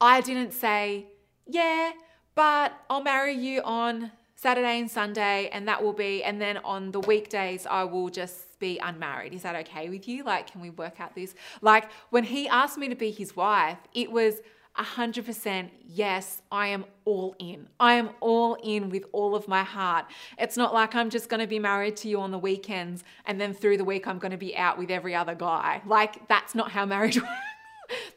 I 0.00 0.20
didn't 0.20 0.52
say, 0.52 1.06
Yeah, 1.46 1.92
but 2.34 2.72
I'll 2.90 3.02
marry 3.02 3.34
you 3.34 3.62
on 3.62 4.12
Saturday 4.36 4.78
and 4.78 4.90
Sunday, 4.90 5.48
and 5.52 5.66
that 5.68 5.82
will 5.82 5.92
be, 5.92 6.22
and 6.22 6.38
then 6.40 6.58
on 6.58 6.90
the 6.90 7.00
weekdays, 7.00 7.66
I 7.66 7.84
will 7.84 8.10
just 8.10 8.58
be 8.58 8.78
unmarried. 8.78 9.32
Is 9.32 9.42
that 9.42 9.56
okay 9.66 9.88
with 9.88 10.06
you? 10.06 10.22
Like, 10.22 10.50
can 10.50 10.60
we 10.60 10.70
work 10.70 11.00
out 11.00 11.14
this? 11.14 11.34
Like, 11.62 11.90
when 12.10 12.24
he 12.24 12.46
asked 12.48 12.76
me 12.76 12.88
to 12.88 12.94
be 12.94 13.10
his 13.10 13.34
wife, 13.34 13.78
it 13.94 14.12
was 14.12 14.42
100% 14.78 15.70
yes, 15.86 16.42
I 16.50 16.68
am 16.68 16.84
all 17.04 17.36
in. 17.38 17.68
I 17.78 17.94
am 17.94 18.10
all 18.20 18.56
in 18.62 18.90
with 18.90 19.04
all 19.12 19.36
of 19.36 19.46
my 19.46 19.62
heart. 19.62 20.06
It's 20.38 20.56
not 20.56 20.74
like 20.74 20.94
I'm 20.94 21.10
just 21.10 21.28
going 21.28 21.40
to 21.40 21.46
be 21.46 21.58
married 21.58 21.96
to 21.98 22.08
you 22.08 22.20
on 22.20 22.32
the 22.32 22.38
weekends 22.38 23.04
and 23.24 23.40
then 23.40 23.54
through 23.54 23.76
the 23.76 23.84
week 23.84 24.06
I'm 24.08 24.18
going 24.18 24.32
to 24.32 24.36
be 24.36 24.56
out 24.56 24.78
with 24.78 24.90
every 24.90 25.14
other 25.14 25.34
guy. 25.34 25.80
Like, 25.86 26.26
that's 26.28 26.54
not 26.54 26.72
how 26.72 26.86
marriage 26.86 27.16
works. 27.22 27.30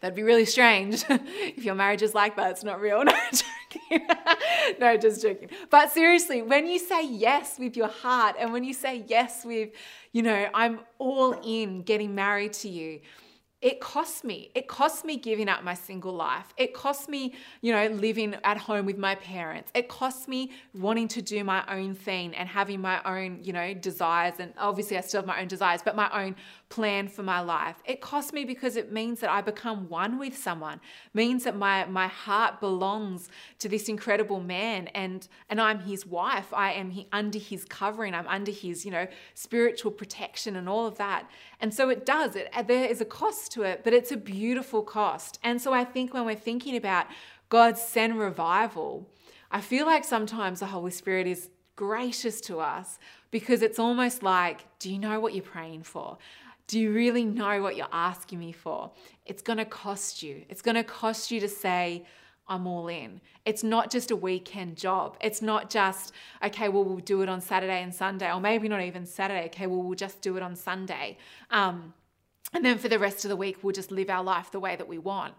That'd 0.02 0.16
be 0.16 0.24
really 0.24 0.46
strange 0.46 1.04
if 1.10 1.64
your 1.64 1.76
marriage 1.76 2.02
is 2.02 2.16
like 2.16 2.36
that. 2.38 2.52
It's 2.52 2.64
not 2.64 2.82
real. 2.82 3.04
No, 3.90 4.00
joking. 4.00 4.08
no, 4.80 4.98
just 4.98 5.22
joking. 5.22 5.50
But 5.70 5.92
seriously, 5.92 6.42
when 6.42 6.68
you 6.68 6.80
say 6.80 7.06
yes 7.06 7.60
with 7.60 7.76
your 7.76 7.90
heart 7.90 8.38
and 8.40 8.54
when 8.54 8.64
you 8.64 8.74
say 8.74 9.04
yes 9.08 9.44
with, 9.44 9.70
you 10.14 10.24
know, 10.24 10.48
I'm 10.54 10.80
all 10.98 11.34
in 11.44 11.82
getting 11.84 12.16
married 12.16 12.54
to 12.54 12.70
you, 12.70 13.02
it 13.60 13.80
cost 13.80 14.24
me. 14.24 14.52
It 14.54 14.68
cost 14.68 15.04
me 15.04 15.18
giving 15.18 15.50
up 15.50 15.64
my 15.64 15.74
single 15.74 16.14
life. 16.14 16.54
It 16.58 16.76
cost 16.76 17.10
me, 17.10 17.34
you 17.62 17.74
know, 17.74 17.88
living 17.88 18.36
at 18.44 18.58
home 18.58 18.86
with 18.86 19.00
my 19.00 19.16
parents. 19.16 19.72
It 19.74 19.88
cost 19.88 20.28
me 20.28 20.52
wanting 20.76 21.08
to 21.10 21.24
do 21.24 21.44
my 21.44 21.64
own 21.68 21.96
thing 21.96 22.36
and 22.36 22.48
having 22.48 22.82
my 22.82 23.02
own, 23.04 23.40
you 23.44 23.54
know, 23.54 23.74
desires. 23.74 24.36
And 24.38 24.54
obviously, 24.60 24.96
I 24.98 25.02
still 25.02 25.22
have 25.22 25.28
my 25.28 25.42
own 25.42 25.48
desires, 25.48 25.82
but 25.84 25.96
my 25.96 26.10
own 26.24 26.36
plan 26.70 27.08
for 27.08 27.24
my 27.24 27.40
life. 27.40 27.78
It 27.86 28.02
costs 28.02 28.34
me 28.34 28.44
because 28.44 28.76
it 28.76 28.92
means 28.92 29.22
that 29.22 29.30
I 29.30 29.42
become 29.42 29.88
one 29.88 30.20
with 30.20 30.38
someone. 30.38 30.82
means 31.14 31.46
that 31.46 31.56
my 31.56 31.86
my 31.86 32.08
heart 32.08 32.60
belongs 32.60 33.30
to 33.60 33.70
this 33.70 33.88
incredible 33.88 34.42
man 34.42 34.88
and 34.88 35.28
and 35.50 35.62
I'm 35.62 35.80
his 35.80 36.06
wife. 36.06 36.54
I 36.54 36.74
am 36.74 36.92
he, 36.92 37.08
under 37.12 37.40
his 37.40 37.64
covering. 37.64 38.14
I'm 38.14 38.28
under 38.28 38.52
his, 38.52 38.86
you 38.86 38.92
know, 38.92 39.08
spiritual 39.34 39.92
protection 39.92 40.56
and 40.56 40.68
all 40.68 40.86
of 40.86 40.98
that. 40.98 41.30
And 41.62 41.74
so 41.74 41.90
it 41.90 42.06
does. 42.06 42.36
It 42.36 42.50
uh, 42.54 42.64
there 42.64 42.86
is 42.86 43.00
a 43.00 43.06
cost 43.06 43.52
to 43.54 43.64
it, 43.64 43.84
but 43.84 43.94
it's 43.94 44.12
a 44.12 44.18
beautiful 44.18 44.84
cost. 44.84 45.40
And 45.44 45.62
so 45.62 45.74
I 45.74 45.86
think 45.86 46.14
when 46.14 46.26
we're 46.26 46.36
thinking 46.36 46.76
about 46.76 47.08
God 47.50 47.78
send 47.78 48.20
revival, 48.20 49.10
I 49.50 49.62
feel 49.62 49.86
like 49.86 50.04
sometimes 50.04 50.60
the 50.60 50.66
Holy 50.66 50.92
Spirit 50.92 51.28
is 51.28 51.50
gracious 51.78 52.42
to 52.42 52.60
us 52.60 53.00
because 53.32 53.62
it's 53.62 53.80
almost 53.80 54.24
like, 54.24 54.66
do 54.80 54.92
you 54.92 55.00
know 55.00 55.20
what 55.20 55.34
you're 55.34 55.44
praying 55.44 55.84
for? 55.84 56.18
Do 56.68 56.80
you 56.80 56.92
really 56.92 57.24
know 57.24 57.62
what 57.62 57.76
you're 57.78 57.88
asking 57.92 58.40
me 58.40 58.52
for? 58.52 58.92
It's 59.26 59.42
going 59.42 59.58
to 59.58 59.66
cost 59.66 60.22
you. 60.22 60.44
It's 60.50 60.62
going 60.62 60.76
to 60.76 60.84
cost 60.84 61.32
you 61.32 61.40
to 61.40 61.48
say, 61.48 62.06
I'm 62.50 62.68
all 62.68 62.88
in. 62.88 63.20
It's 63.46 63.64
not 63.64 63.90
just 63.90 64.12
a 64.12 64.16
weekend 64.16 64.78
job. 64.78 65.18
It's 65.22 65.42
not 65.42 65.70
just, 65.70 66.14
okay, 66.44 66.70
well, 66.70 66.84
we'll 66.84 66.98
do 66.98 67.22
it 67.22 67.30
on 67.30 67.42
Saturday 67.42 67.82
and 67.82 67.94
Sunday, 67.94 68.32
or 68.32 68.40
maybe 68.40 68.68
not 68.68 68.82
even 68.82 69.06
Saturday. 69.06 69.46
Okay, 69.46 69.68
well, 69.68 69.82
we'll 69.82 69.96
just 69.96 70.22
do 70.22 70.38
it 70.38 70.44
on 70.44 70.56
Sunday. 70.56 71.18
Um, 71.52 71.94
and 72.54 72.64
then 72.64 72.78
for 72.78 72.88
the 72.88 73.00
rest 73.00 73.26
of 73.26 73.30
the 73.30 73.36
week, 73.36 73.58
we'll 73.64 73.74
just 73.74 73.92
live 73.92 74.10
our 74.10 74.24
life 74.24 74.52
the 74.52 74.60
way 74.60 74.76
that 74.76 74.88
we 74.88 74.98
want. 74.98 75.34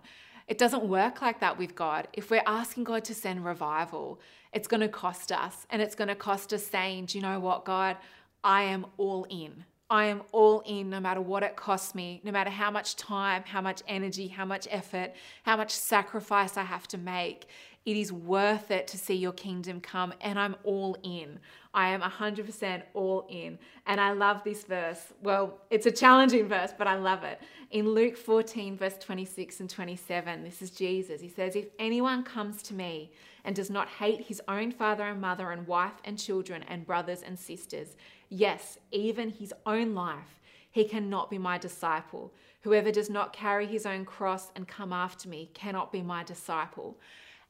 It 0.47 0.59
doesn't 0.59 0.85
work 0.85 1.21
like 1.21 1.41
that 1.41 1.59
with 1.59 1.75
God. 1.75 2.09
If 2.13 2.31
we're 2.31 2.43
asking 2.47 2.85
God 2.85 3.05
to 3.05 3.15
send 3.15 3.45
revival, 3.45 4.21
it's 4.53 4.69
going 4.69 4.81
to 4.81 4.89
cost 4.89 5.31
us. 5.31 5.67
And 5.71 5.83
it's 5.83 5.95
going 5.95 6.09
to 6.09 6.15
cost 6.15 6.53
us 6.53 6.67
saying, 6.67 7.07
do 7.07 7.19
you 7.19 7.23
know 7.23 7.39
what, 7.39 7.65
God? 7.65 7.97
I 8.43 8.63
am 8.63 8.87
all 8.97 9.27
in. 9.29 9.65
I 9.91 10.05
am 10.07 10.23
all 10.33 10.63
in 10.67 10.91
no 10.91 11.01
matter 11.01 11.21
what 11.21 11.43
it 11.43 11.57
costs 11.57 11.95
me, 11.95 12.21
no 12.23 12.31
matter 12.31 12.51
how 12.51 12.71
much 12.71 12.97
time, 12.97 13.43
how 13.47 13.63
much 13.63 13.83
energy, 13.89 14.29
how 14.29 14.45
much 14.45 14.69
effort, 14.71 15.15
how 15.45 15.57
much 15.57 15.71
sacrifice 15.71 16.59
I 16.59 16.65
have 16.65 16.87
to 16.89 16.99
make. 16.99 17.47
It 17.87 17.97
is 17.97 18.13
worth 18.13 18.71
it 18.71 18.87
to 18.89 18.99
see 18.99 19.15
your 19.15 19.33
kingdom 19.33 19.81
come, 19.81 20.13
and 20.21 20.39
I'm 20.39 20.57
all 20.63 20.99
in. 21.03 21.39
I 21.73 21.89
am 21.89 22.03
100% 22.03 22.83
all 22.93 23.27
in. 23.31 23.59
And 23.87 23.99
I 23.99 24.13
love 24.13 24.43
this 24.45 24.65
verse. 24.65 25.15
Well, 25.23 25.59
it's 25.71 25.87
a 25.87 25.91
challenging 25.91 26.49
verse, 26.49 26.73
but 26.77 26.87
I 26.87 26.97
love 26.97 27.25
it. 27.25 27.41
In 27.71 27.89
Luke 27.89 28.19
14, 28.19 28.77
verse 28.77 28.99
26 28.99 29.61
and 29.61 29.71
27, 29.71 30.45
this 30.45 30.61
is 30.61 30.71
Jesus. 30.71 31.23
He 31.23 31.31
says, 31.31 31.57
If 31.57 31.69
anyone 31.79 32.25
comes 32.25 32.63
to 32.65 32.75
me 32.75 33.11
and 33.45 33.57
does 33.57 33.71
not 33.71 33.89
hate 33.89 34.27
his 34.27 34.43
own 34.49 34.71
father 34.71 35.05
and 35.05 35.19
mother 35.19 35.51
and 35.51 35.67
wife 35.67 35.95
and 36.05 36.19
children 36.19 36.65
and 36.69 36.85
brothers 36.85 37.23
and 37.23 37.39
sisters, 37.39 37.97
yes, 38.29 38.79
even 38.91 39.31
his 39.31 39.53
own 39.67 39.95
life, 39.95 40.41
he 40.71 40.85
cannot 40.85 41.31
be 41.31 41.39
my 41.39 41.59
disciple. 41.59 42.33
Whoever 42.63 42.91
does 42.91 43.09
not 43.09 43.33
carry 43.33 43.67
his 43.67 43.87
own 43.87 44.05
cross 44.05 44.51
and 44.55 44.67
come 44.67 44.93
after 44.93 45.29
me 45.29 45.51
cannot 45.55 45.93
be 45.93 46.03
my 46.03 46.25
disciple. 46.25 46.99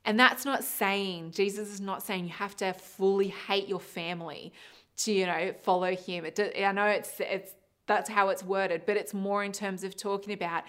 And 0.04 0.18
that's 0.18 0.44
not 0.44 0.64
saying, 0.64 1.32
Jesus 1.32 1.68
is 1.68 1.80
not 1.80 2.02
saying 2.02 2.24
you 2.24 2.32
have 2.32 2.56
to 2.56 2.72
fully 2.72 3.28
hate 3.28 3.68
your 3.68 3.80
family 3.80 4.52
to, 4.98 5.12
you 5.12 5.26
know, 5.26 5.52
follow 5.62 5.94
him. 5.94 6.24
I 6.24 6.72
know 6.72 6.86
it's, 6.86 7.20
it's, 7.20 7.52
that's 7.86 8.08
how 8.08 8.28
it's 8.28 8.44
worded, 8.44 8.82
but 8.86 8.96
it's 8.96 9.12
more 9.12 9.44
in 9.44 9.52
terms 9.52 9.84
of 9.84 9.96
talking 9.96 10.32
about 10.32 10.64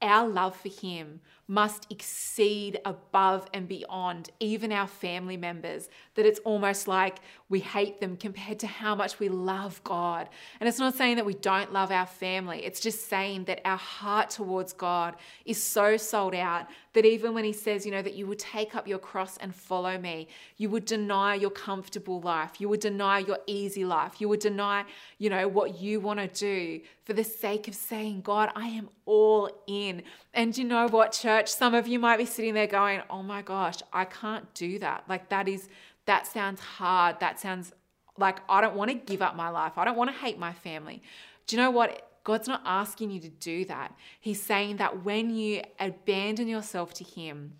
our 0.00 0.28
love 0.28 0.56
for 0.56 0.68
him 0.68 1.20
must 1.52 1.86
exceed 1.90 2.80
above 2.86 3.46
and 3.52 3.68
beyond 3.68 4.30
even 4.40 4.72
our 4.72 4.86
family 4.86 5.36
members, 5.36 5.90
that 6.14 6.24
it's 6.24 6.38
almost 6.46 6.88
like 6.88 7.18
we 7.50 7.60
hate 7.60 8.00
them 8.00 8.16
compared 8.16 8.58
to 8.58 8.66
how 8.66 8.94
much 8.94 9.18
we 9.18 9.28
love 9.28 9.78
God. 9.84 10.30
And 10.60 10.66
it's 10.66 10.78
not 10.78 10.94
saying 10.94 11.16
that 11.16 11.26
we 11.26 11.34
don't 11.34 11.70
love 11.70 11.92
our 11.92 12.06
family, 12.06 12.64
it's 12.64 12.80
just 12.80 13.06
saying 13.06 13.44
that 13.44 13.60
our 13.66 13.76
heart 13.76 14.30
towards 14.30 14.72
God 14.72 15.14
is 15.44 15.62
so 15.62 15.98
sold 15.98 16.34
out 16.34 16.68
that 16.94 17.04
even 17.04 17.34
when 17.34 17.44
He 17.44 17.52
says, 17.52 17.84
you 17.84 17.92
know, 17.92 18.00
that 18.00 18.14
you 18.14 18.26
would 18.26 18.38
take 18.38 18.74
up 18.74 18.88
your 18.88 18.98
cross 18.98 19.36
and 19.36 19.54
follow 19.54 19.98
me, 19.98 20.28
you 20.56 20.70
would 20.70 20.86
deny 20.86 21.34
your 21.34 21.50
comfortable 21.50 22.22
life, 22.22 22.62
you 22.62 22.68
would 22.70 22.80
deny 22.80 23.18
your 23.18 23.38
easy 23.46 23.84
life, 23.84 24.22
you 24.22 24.28
would 24.30 24.40
deny, 24.40 24.86
you 25.18 25.28
know, 25.28 25.48
what 25.48 25.78
you 25.78 26.00
want 26.00 26.18
to 26.18 26.28
do 26.28 26.80
for 27.04 27.12
the 27.12 27.24
sake 27.24 27.68
of 27.68 27.74
saying, 27.74 28.22
God, 28.22 28.50
I 28.54 28.68
am 28.68 28.88
all 29.04 29.50
in. 29.66 30.02
And 30.34 30.56
you 30.56 30.64
know 30.64 30.88
what, 30.88 31.12
church? 31.12 31.48
Some 31.48 31.74
of 31.74 31.86
you 31.86 31.98
might 31.98 32.16
be 32.16 32.24
sitting 32.24 32.54
there 32.54 32.66
going, 32.66 33.02
oh 33.10 33.22
my 33.22 33.42
gosh, 33.42 33.76
I 33.92 34.06
can't 34.06 34.52
do 34.54 34.78
that. 34.78 35.04
Like, 35.08 35.28
that 35.28 35.46
is, 35.46 35.68
that 36.06 36.26
sounds 36.26 36.60
hard. 36.60 37.20
That 37.20 37.38
sounds 37.38 37.72
like 38.16 38.38
I 38.48 38.60
don't 38.60 38.74
want 38.74 38.90
to 38.90 38.94
give 38.94 39.22
up 39.22 39.36
my 39.36 39.50
life. 39.50 39.76
I 39.76 39.84
don't 39.84 39.96
want 39.96 40.10
to 40.10 40.16
hate 40.16 40.38
my 40.38 40.52
family. 40.52 41.02
Do 41.46 41.56
you 41.56 41.62
know 41.62 41.70
what? 41.70 42.08
God's 42.24 42.48
not 42.48 42.62
asking 42.64 43.10
you 43.10 43.20
to 43.20 43.28
do 43.28 43.64
that. 43.66 43.94
He's 44.20 44.40
saying 44.40 44.76
that 44.76 45.04
when 45.04 45.34
you 45.34 45.62
abandon 45.78 46.48
yourself 46.48 46.94
to 46.94 47.04
Him, 47.04 47.54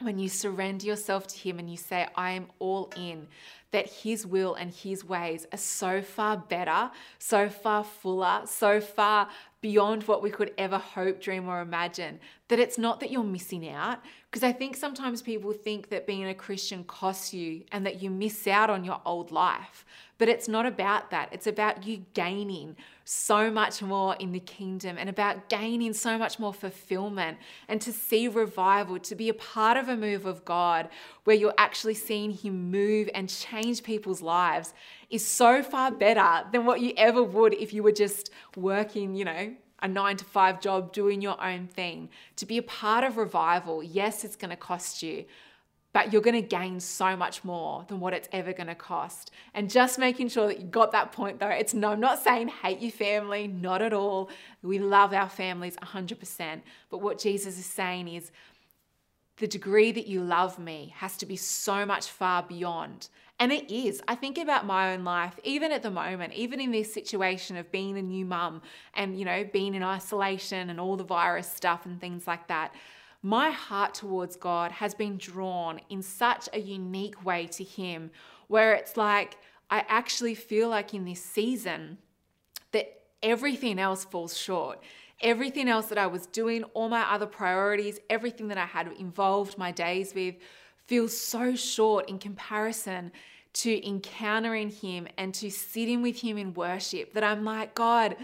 when 0.00 0.18
you 0.18 0.28
surrender 0.28 0.86
yourself 0.86 1.26
to 1.28 1.38
Him 1.38 1.58
and 1.58 1.70
you 1.70 1.76
say, 1.76 2.06
I 2.14 2.30
am 2.32 2.46
all 2.58 2.92
in, 2.96 3.28
that 3.72 3.88
His 3.88 4.26
will 4.26 4.54
and 4.54 4.70
His 4.70 5.04
ways 5.04 5.46
are 5.52 5.58
so 5.58 6.00
far 6.00 6.36
better, 6.36 6.90
so 7.18 7.48
far 7.48 7.84
fuller, 7.84 8.42
so 8.46 8.80
far 8.80 9.28
beyond 9.60 10.02
what 10.04 10.22
we 10.22 10.30
could 10.30 10.52
ever 10.58 10.78
hope, 10.78 11.20
dream, 11.20 11.48
or 11.48 11.60
imagine, 11.60 12.20
that 12.48 12.58
it's 12.58 12.78
not 12.78 13.00
that 13.00 13.10
you're 13.10 13.24
missing 13.24 13.68
out. 13.68 13.98
Because 14.30 14.42
I 14.42 14.52
think 14.52 14.76
sometimes 14.76 15.22
people 15.22 15.52
think 15.52 15.88
that 15.88 16.06
being 16.06 16.26
a 16.26 16.34
Christian 16.34 16.84
costs 16.84 17.32
you 17.32 17.62
and 17.72 17.86
that 17.86 18.02
you 18.02 18.10
miss 18.10 18.46
out 18.46 18.68
on 18.68 18.84
your 18.84 19.00
old 19.06 19.32
life. 19.32 19.86
But 20.18 20.28
it's 20.28 20.48
not 20.48 20.66
about 20.66 21.10
that. 21.10 21.30
It's 21.32 21.46
about 21.46 21.86
you 21.86 22.04
gaining 22.14 22.76
so 23.04 23.50
much 23.50 23.82
more 23.82 24.14
in 24.16 24.32
the 24.32 24.40
kingdom 24.40 24.96
and 24.98 25.08
about 25.08 25.48
gaining 25.48 25.92
so 25.92 26.18
much 26.18 26.38
more 26.38 26.52
fulfillment 26.52 27.38
and 27.68 27.80
to 27.80 27.92
see 27.92 28.28
revival, 28.28 28.98
to 28.98 29.14
be 29.14 29.28
a 29.28 29.34
part 29.34 29.76
of 29.76 29.88
a 29.88 29.96
move 29.96 30.26
of 30.26 30.44
God 30.44 30.88
where 31.24 31.36
you're 31.36 31.54
actually 31.56 31.94
seeing 31.94 32.30
Him 32.30 32.70
move 32.70 33.08
and 33.14 33.28
change 33.28 33.82
people's 33.82 34.22
lives 34.22 34.74
is 35.10 35.26
so 35.26 35.62
far 35.62 35.90
better 35.90 36.46
than 36.52 36.64
what 36.64 36.80
you 36.80 36.92
ever 36.96 37.22
would 37.22 37.54
if 37.54 37.72
you 37.72 37.82
were 37.82 37.92
just 37.92 38.30
working, 38.56 39.14
you 39.14 39.24
know, 39.24 39.54
a 39.80 39.88
nine 39.88 40.16
to 40.16 40.24
five 40.24 40.60
job 40.60 40.92
doing 40.92 41.20
your 41.20 41.42
own 41.42 41.66
thing. 41.66 42.08
To 42.36 42.46
be 42.46 42.58
a 42.58 42.62
part 42.62 43.04
of 43.04 43.16
revival, 43.16 43.82
yes, 43.82 44.24
it's 44.24 44.36
going 44.36 44.50
to 44.50 44.56
cost 44.56 45.02
you, 45.02 45.24
but 45.92 46.12
you're 46.12 46.22
going 46.22 46.40
to 46.40 46.46
gain 46.46 46.80
so 46.80 47.16
much 47.16 47.44
more 47.44 47.84
than 47.88 48.00
what 48.00 48.12
it's 48.12 48.28
ever 48.32 48.52
going 48.52 48.66
to 48.66 48.74
cost. 48.74 49.30
And 49.54 49.70
just 49.70 49.98
making 49.98 50.28
sure 50.28 50.46
that 50.48 50.60
you 50.60 50.66
got 50.66 50.92
that 50.92 51.12
point 51.12 51.38
though. 51.38 51.48
It's 51.48 51.72
no, 51.72 51.92
I'm 51.92 52.00
not 52.00 52.22
saying 52.22 52.48
hate 52.48 52.80
your 52.80 52.90
family, 52.90 53.48
not 53.48 53.82
at 53.82 53.92
all. 53.92 54.30
We 54.62 54.78
love 54.78 55.12
our 55.12 55.28
families 55.28 55.76
100%. 55.76 56.60
But 56.90 56.98
what 56.98 57.18
Jesus 57.18 57.58
is 57.58 57.66
saying 57.66 58.08
is 58.08 58.30
the 59.38 59.46
degree 59.46 59.92
that 59.92 60.06
you 60.06 60.22
love 60.22 60.58
me 60.58 60.94
has 60.96 61.16
to 61.18 61.26
be 61.26 61.36
so 61.36 61.84
much 61.84 62.08
far 62.08 62.42
beyond. 62.42 63.08
And 63.38 63.52
it 63.52 63.70
is. 63.70 64.00
I 64.08 64.14
think 64.14 64.38
about 64.38 64.64
my 64.64 64.94
own 64.94 65.04
life, 65.04 65.38
even 65.44 65.70
at 65.70 65.82
the 65.82 65.90
moment, 65.90 66.32
even 66.32 66.58
in 66.58 66.70
this 66.70 66.92
situation 66.92 67.56
of 67.56 67.70
being 67.70 67.98
a 67.98 68.02
new 68.02 68.24
mum 68.24 68.62
and, 68.94 69.18
you 69.18 69.26
know, 69.26 69.44
being 69.52 69.74
in 69.74 69.82
isolation 69.82 70.70
and 70.70 70.80
all 70.80 70.96
the 70.96 71.04
virus 71.04 71.50
stuff 71.50 71.84
and 71.84 72.00
things 72.00 72.26
like 72.26 72.48
that 72.48 72.74
my 73.26 73.50
heart 73.50 73.92
towards 73.92 74.36
God 74.36 74.70
has 74.70 74.94
been 74.94 75.16
drawn 75.16 75.80
in 75.90 76.00
such 76.00 76.48
a 76.52 76.60
unique 76.60 77.24
way 77.24 77.48
to 77.48 77.64
Him, 77.64 78.12
where 78.46 78.74
it's 78.74 78.96
like 78.96 79.36
I 79.68 79.84
actually 79.88 80.36
feel 80.36 80.68
like 80.68 80.94
in 80.94 81.04
this 81.04 81.22
season 81.22 81.98
that 82.70 83.00
everything 83.24 83.80
else 83.80 84.04
falls 84.04 84.36
short. 84.36 84.80
Everything 85.22 85.68
else 85.68 85.86
that 85.86 85.98
I 85.98 86.06
was 86.06 86.26
doing, 86.26 86.62
all 86.74 86.88
my 86.88 87.00
other 87.10 87.26
priorities, 87.26 87.98
everything 88.08 88.46
that 88.46 88.58
I 88.58 88.66
had 88.66 88.92
involved 88.92 89.58
my 89.58 89.72
days 89.72 90.14
with, 90.14 90.36
feels 90.86 91.16
so 91.16 91.54
short 91.54 92.08
in 92.08 92.18
comparison 92.18 93.12
to 93.54 93.86
encountering 93.86 94.70
Him 94.70 95.08
and 95.16 95.32
to 95.34 95.50
sitting 95.50 96.02
with 96.02 96.20
Him 96.20 96.36
in 96.36 96.54
worship 96.54 97.14
that 97.14 97.24
I'm 97.24 97.44
like, 97.44 97.74
God, 97.74 98.16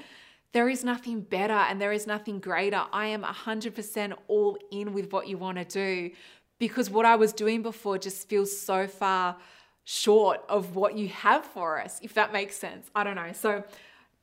there 0.53 0.69
is 0.69 0.85
nothing 0.85 1.23
better 1.23 1.55
and 1.55 1.81
there 1.81 1.93
is 1.93 2.07
nothing 2.07 2.39
greater. 2.39 2.85
I 2.93 3.07
am 3.07 3.23
100% 3.23 4.13
all 4.29 4.59
in 4.71 4.93
with 4.93 5.13
what 5.13 5.27
you 5.27 5.39
want 5.39 5.59
to 5.59 5.65
do 5.65 6.11
because 6.59 6.91
what 6.91 7.07
I 7.07 7.17
was 7.17 7.33
doing 7.33 7.63
before 7.63 7.99
just 7.99 8.29
feels 8.29 8.57
so 8.57 8.87
far 8.87 9.37
short 9.85 10.45
of 10.49 10.77
what 10.77 10.97
you 10.97 11.09
have 11.09 11.45
for 11.45 11.81
us, 11.81 11.99
if 12.03 12.15
that 12.15 12.33
makes 12.33 12.57
sense. 12.57 12.89
I 12.95 13.03
don't 13.03 13.17
know. 13.17 13.33
So, 13.33 13.65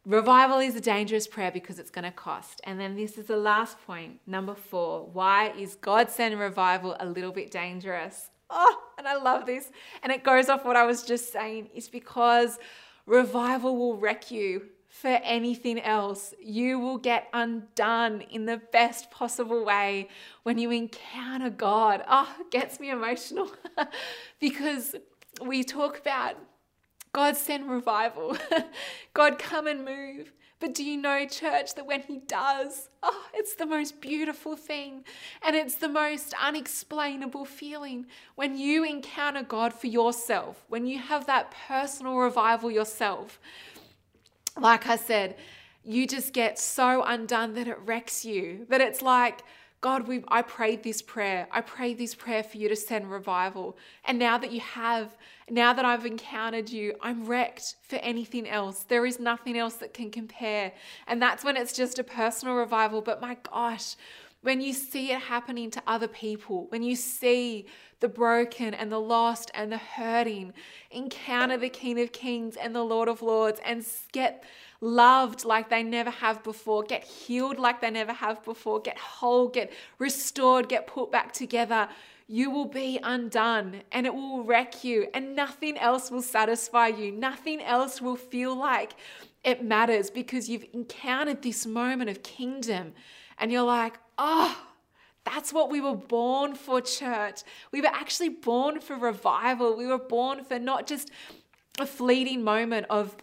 revival 0.10 0.58
is 0.58 0.76
a 0.76 0.82
dangerous 0.82 1.28
prayer 1.28 1.52
because 1.52 1.78
it's 1.78 1.92
going 1.92 2.04
to 2.04 2.12
cost. 2.12 2.62
And 2.64 2.80
then 2.80 2.96
this 2.96 3.18
is 3.18 3.26
the 3.26 3.38
last 3.38 3.78
point, 3.86 4.20
number 4.26 4.56
four. 4.56 5.06
Why 5.06 5.52
is 5.52 5.76
God 5.76 6.10
send 6.10 6.38
revival 6.40 6.98
a 7.00 7.06
little 7.06 7.32
bit 7.32 7.52
dangerous? 7.52 8.32
Oh, 8.50 8.82
and 8.98 9.08
I 9.08 9.18
love 9.18 9.46
this. 9.46 9.72
And 10.02 10.12
it 10.12 10.24
goes 10.24 10.50
off 10.50 10.66
what 10.66 10.76
I 10.76 10.84
was 10.84 11.04
just 11.04 11.32
saying. 11.32 11.70
It's 11.76 11.90
because 11.90 12.58
revival 13.06 13.78
will 13.78 13.98
wreck 13.98 14.32
you 14.32 14.70
for 14.88 15.20
anything 15.24 15.80
else. 15.80 16.34
You 16.42 16.80
will 16.80 16.98
get 16.98 17.28
undone 17.32 18.22
in 18.22 18.46
the 18.46 18.58
best 18.72 19.12
possible 19.12 19.64
way 19.64 20.10
when 20.42 20.58
you 20.58 20.72
encounter 20.72 21.52
God. 21.52 22.04
Oh, 22.10 22.36
it 22.40 22.50
gets 22.50 22.80
me 22.80 22.90
emotional 22.90 23.52
because 24.40 24.96
we 25.46 25.64
talk 25.64 26.00
about 26.00 26.36
God 27.12 27.36
send 27.36 27.70
revival, 27.70 28.38
God 29.14 29.40
come 29.40 29.68
and 29.68 29.84
move. 29.84 30.32
But 30.60 30.76
do 30.76 30.84
you 30.84 30.98
know, 30.98 31.26
church, 31.26 31.76
that 31.76 31.86
when 31.86 32.02
He 32.02 32.18
does, 32.18 32.90
oh, 33.02 33.26
it's 33.34 33.56
the 33.56 33.66
most 33.66 34.02
beautiful 34.02 34.58
thing 34.58 35.06
and 35.42 35.56
it's 35.56 35.76
the 35.76 35.88
most 35.88 36.34
unexplainable 36.42 37.46
feeling 37.46 38.08
when 38.36 38.58
you 38.58 38.84
encounter 38.84 39.42
God 39.42 39.74
for 39.74 39.88
yourself, 39.88 40.66
when 40.68 40.86
you 40.86 41.00
have 41.00 41.26
that 41.28 41.54
personal 41.68 42.18
revival 42.18 42.70
yourself 42.70 43.40
like 44.60 44.88
I 44.88 44.96
said, 44.96 45.36
you 45.84 46.06
just 46.08 46.34
get 46.34 46.60
so 46.60 47.04
undone 47.04 47.54
that 47.54 47.68
it 47.68 47.78
wrecks 47.86 48.26
you. 48.26 48.66
That 48.70 48.82
it's 48.82 49.02
like, 49.02 49.44
God, 49.82 50.08
we 50.08 50.24
I 50.28 50.42
prayed 50.42 50.84
this 50.84 51.02
prayer. 51.02 51.48
I 51.52 51.62
prayed 51.62 51.98
this 51.98 52.14
prayer 52.14 52.44
for 52.44 52.58
you 52.58 52.68
to 52.70 52.76
send 52.76 53.10
revival. 53.10 53.78
And 54.06 54.20
now 54.20 54.38
that 54.38 54.52
you 54.52 54.60
have, 54.60 55.16
now 55.52 55.74
that 55.74 55.86
I've 55.86 56.06
encountered 56.06 56.70
you, 56.70 56.96
I'm 57.02 57.26
wrecked 57.26 57.76
for 57.88 57.98
anything 57.98 58.48
else. 58.48 58.84
There 58.84 59.06
is 59.06 59.20
nothing 59.20 59.58
else 59.58 59.76
that 59.76 59.94
can 59.94 60.12
compare. 60.12 60.72
And 61.08 61.22
that's 61.22 61.44
when 61.44 61.58
it's 61.58 61.74
just 61.74 62.00
a 62.00 62.04
personal 62.04 62.56
revival. 62.56 63.02
But 63.02 63.22
my 63.22 63.38
gosh, 63.52 63.96
when 64.42 64.62
you 64.62 64.74
see 64.74 65.12
it 65.12 65.22
happening 65.22 65.70
to 65.72 65.84
other 65.86 66.08
people, 66.08 66.68
when 66.70 66.82
you 66.84 66.96
see 66.96 67.66
the 68.00 68.08
broken 68.08 68.74
and 68.74 68.92
the 68.92 69.00
lost 69.00 69.52
and 69.54 69.72
the 69.72 69.78
hurting, 69.78 70.54
encounter 70.92 71.58
the 71.58 71.70
King 71.70 72.00
of 72.00 72.12
Kings 72.14 72.56
and 72.56 72.74
the 72.74 72.84
Lord 72.84 73.10
of 73.10 73.22
Lords 73.22 73.60
and 73.66 73.86
get 74.14 74.46
loved 74.80 75.44
like 75.44 75.70
they 75.70 75.84
never 75.84 76.10
have 76.10 76.42
before, 76.44 76.84
get 76.84 77.04
healed 77.04 77.60
like 77.60 77.82
they 77.82 77.92
never 77.92 78.14
have 78.14 78.44
before, 78.46 78.80
get 78.80 78.98
whole, 78.98 79.50
get 79.50 79.74
restored, 79.98 80.70
get 80.70 80.88
put 80.88 81.12
back 81.12 81.34
together, 81.34 81.90
you 82.32 82.52
will 82.52 82.68
be 82.68 83.00
undone 83.02 83.82
and 83.92 84.06
it 84.06 84.14
will 84.14 84.44
wreck 84.44 84.84
you, 84.84 85.08
and 85.16 85.36
nothing 85.36 85.78
else 85.80 86.12
will 86.12 86.22
satisfy 86.22 86.88
you. 86.88 87.12
Nothing 87.12 87.60
else 87.60 88.00
will 88.00 88.16
feel 88.16 88.56
like 88.56 88.94
it 89.44 89.64
matters 89.64 90.12
because 90.12 90.48
you've 90.48 90.66
encountered 90.72 91.42
this 91.42 91.66
moment 91.66 92.08
of 92.08 92.22
kingdom 92.22 92.94
and 93.40 93.52
you're 93.52 93.64
like, 93.64 93.98
oh, 94.20 94.56
that's 95.26 95.52
what 95.52 95.72
we 95.72 95.82
were 95.82 95.96
born 95.96 96.54
for, 96.54 96.82
church. 96.82 97.42
We 97.72 97.82
were 97.82 97.88
actually 97.88 98.30
born 98.30 98.80
for 98.80 98.96
revival. 98.96 99.76
We 99.76 99.88
were 99.88 99.98
born 99.98 100.44
for 100.44 100.60
not 100.60 100.86
just 100.86 101.10
a 101.80 101.88
fleeting 101.88 102.44
moment 102.44 102.86
of 102.92 103.16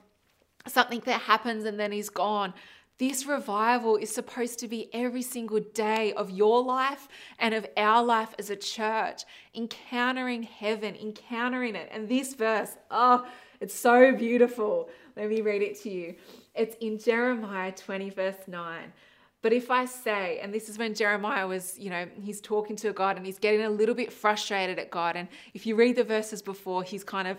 something 0.66 1.00
that 1.04 1.20
happens 1.20 1.64
and 1.64 1.78
then 1.78 1.92
is 1.92 2.10
gone. 2.10 2.54
This 2.98 3.26
revival 3.26 3.96
is 3.96 4.10
supposed 4.10 4.58
to 4.60 4.68
be 4.68 4.88
every 4.94 5.20
single 5.20 5.60
day 5.60 6.14
of 6.14 6.30
your 6.30 6.62
life 6.62 7.08
and 7.38 7.52
of 7.54 7.66
our 7.76 8.02
life 8.02 8.34
as 8.38 8.48
a 8.48 8.56
church, 8.56 9.24
encountering 9.54 10.44
heaven, 10.44 10.96
encountering 10.96 11.76
it. 11.76 11.90
And 11.92 12.08
this 12.08 12.32
verse, 12.34 12.76
oh, 12.90 13.26
it's 13.60 13.74
so 13.74 14.14
beautiful. 14.14 14.88
Let 15.14 15.28
me 15.28 15.42
read 15.42 15.60
it 15.62 15.78
to 15.82 15.90
you. 15.90 16.14
It's 16.54 16.74
in 16.80 16.98
Jeremiah 16.98 17.72
20, 17.72 18.10
verse 18.10 18.36
9. 18.46 18.92
But 19.42 19.52
if 19.52 19.70
I 19.70 19.84
say, 19.84 20.40
and 20.42 20.52
this 20.52 20.68
is 20.68 20.78
when 20.78 20.94
Jeremiah 20.94 21.46
was, 21.46 21.78
you 21.78 21.90
know, 21.90 22.06
he's 22.20 22.40
talking 22.40 22.76
to 22.76 22.92
God 22.92 23.16
and 23.16 23.26
he's 23.26 23.38
getting 23.38 23.62
a 23.62 23.70
little 23.70 23.94
bit 23.94 24.12
frustrated 24.12 24.78
at 24.78 24.90
God. 24.90 25.16
And 25.16 25.28
if 25.54 25.66
you 25.66 25.76
read 25.76 25.96
the 25.96 26.04
verses 26.04 26.40
before, 26.40 26.82
he's 26.82 27.04
kind 27.04 27.28
of 27.28 27.38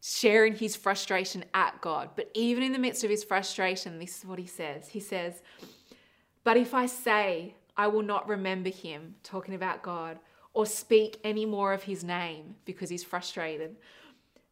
sharing 0.00 0.54
his 0.54 0.76
frustration 0.76 1.44
at 1.54 1.80
God. 1.80 2.10
But 2.16 2.30
even 2.34 2.62
in 2.62 2.72
the 2.72 2.78
midst 2.78 3.04
of 3.04 3.10
his 3.10 3.24
frustration, 3.24 3.98
this 3.98 4.18
is 4.18 4.24
what 4.24 4.38
he 4.38 4.46
says 4.46 4.88
He 4.88 5.00
says, 5.00 5.42
But 6.44 6.56
if 6.56 6.74
I 6.74 6.86
say, 6.86 7.54
I 7.76 7.88
will 7.88 8.02
not 8.02 8.28
remember 8.28 8.70
him, 8.70 9.16
talking 9.22 9.54
about 9.54 9.82
God, 9.82 10.18
or 10.54 10.64
speak 10.64 11.18
any 11.22 11.44
more 11.44 11.74
of 11.74 11.82
his 11.82 12.02
name 12.02 12.54
because 12.64 12.88
he's 12.88 13.04
frustrated, 13.04 13.76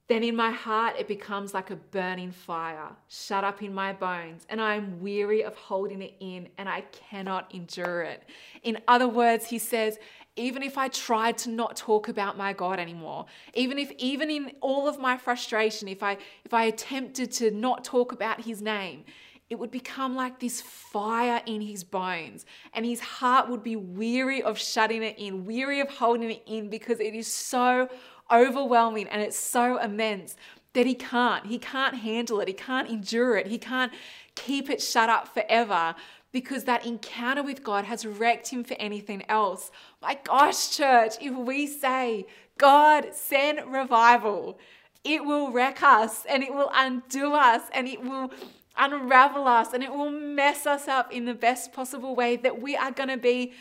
then 0.07 0.23
in 0.23 0.37
my 0.37 0.51
heart 0.51 0.97
it 0.99 1.09
becomes 1.09 1.55
like 1.55 1.71
a 1.71 1.77
burning 1.77 2.31
fire, 2.31 2.91
shut 3.09 3.43
up 3.43 3.63
in 3.63 3.73
my 3.73 3.95
bones, 3.95 4.45
and 4.51 4.61
I 4.61 4.75
am 4.75 5.01
weary 5.01 5.43
of 5.43 5.57
holding 5.57 6.03
it 6.03 6.15
in 6.21 6.49
and 6.59 6.69
I 6.69 6.83
cannot 6.83 7.55
endure 7.55 8.03
it. 8.03 8.25
In 8.63 8.79
other 8.87 9.09
words, 9.09 9.47
he 9.47 9.59
says, 9.59 9.99
even 10.37 10.63
if 10.63 10.77
I 10.77 10.89
tried 10.89 11.39
to 11.39 11.51
not 11.51 11.77
talk 11.77 12.09
about 12.09 12.37
my 12.37 12.53
God 12.53 12.79
anymore, 12.81 13.27
even 13.55 13.79
if 13.79 13.93
even 13.93 14.31
in 14.31 14.53
all 14.61 14.89
of 14.89 14.99
my 14.99 15.17
frustration, 15.17 15.89
if 15.89 16.03
I 16.03 16.19
if 16.45 16.53
I 16.53 16.65
attempted 16.65 17.31
to 17.33 17.51
not 17.51 17.85
talk 17.85 18.13
about 18.13 18.45
his 18.45 18.61
name, 18.61 19.05
it 19.49 19.59
would 19.59 19.71
become 19.71 20.17
like 20.17 20.41
this 20.41 20.61
fire 20.61 21.41
in 21.47 21.61
his 21.61 21.85
bones, 21.85 22.47
and 22.73 22.85
his 22.85 23.01
heart 23.01 23.49
would 23.49 23.63
be 23.63 23.77
weary 23.77 24.43
of 24.43 24.59
shutting 24.59 25.03
it 25.03 25.17
in, 25.19 25.45
weary 25.45 25.81
of 25.81 25.89
holding 25.89 26.31
it 26.31 26.43
in 26.47 26.69
because 26.69 26.99
it 26.99 27.15
is 27.15 27.29
so 27.29 27.89
overwhelming 28.33 29.07
and 29.09 29.23
it's 29.23 29.39
so 29.39 29.79
immense 29.79 30.37
that 30.73 30.87
he 30.87 30.95
can't. 30.95 31.47
He 31.47 31.59
can't 31.59 31.95
handle 31.95 32.41
it. 32.41 32.49
He 32.49 32.55
can't 32.55 32.89
endure 32.89 33.37
it. 33.37 33.47
He 33.47 33.59
can't 33.59 33.93
keep 34.35 34.69
it 34.69 34.83
shut 34.83 35.09
up 35.09 35.29
forever 35.29 35.95
because 36.35 36.65
that 36.65 36.85
encounter 36.85 37.45
with 37.45 37.63
God 37.63 37.85
has 37.85 38.05
wrecked 38.05 38.49
him 38.49 38.65
for 38.65 38.75
anything 38.81 39.23
else. 39.29 39.71
My 40.03 40.19
gosh, 40.25 40.77
church, 40.77 41.15
if 41.21 41.33
we 41.33 41.69
say, 41.69 42.27
God, 42.59 43.15
send 43.15 43.73
revival, 43.73 44.59
it 45.05 45.25
will 45.25 45.53
wreck 45.53 45.81
us 45.81 46.27
and 46.29 46.43
it 46.43 46.53
will 46.53 46.73
undo 46.75 47.35
us 47.35 47.63
and 47.73 47.87
it 47.87 48.03
will 48.03 48.33
unravel 48.77 49.47
us 49.47 49.73
and 49.73 49.85
it 49.85 49.93
will 49.93 50.11
mess 50.11 50.67
us 50.67 50.89
up 50.89 51.13
in 51.13 51.25
the 51.25 51.35
best 51.35 51.73
possible 51.73 52.17
way 52.17 52.35
that 52.35 52.61
we 52.61 52.75
are 52.75 52.91
going 52.91 53.11
to 53.11 53.17
be 53.17 53.53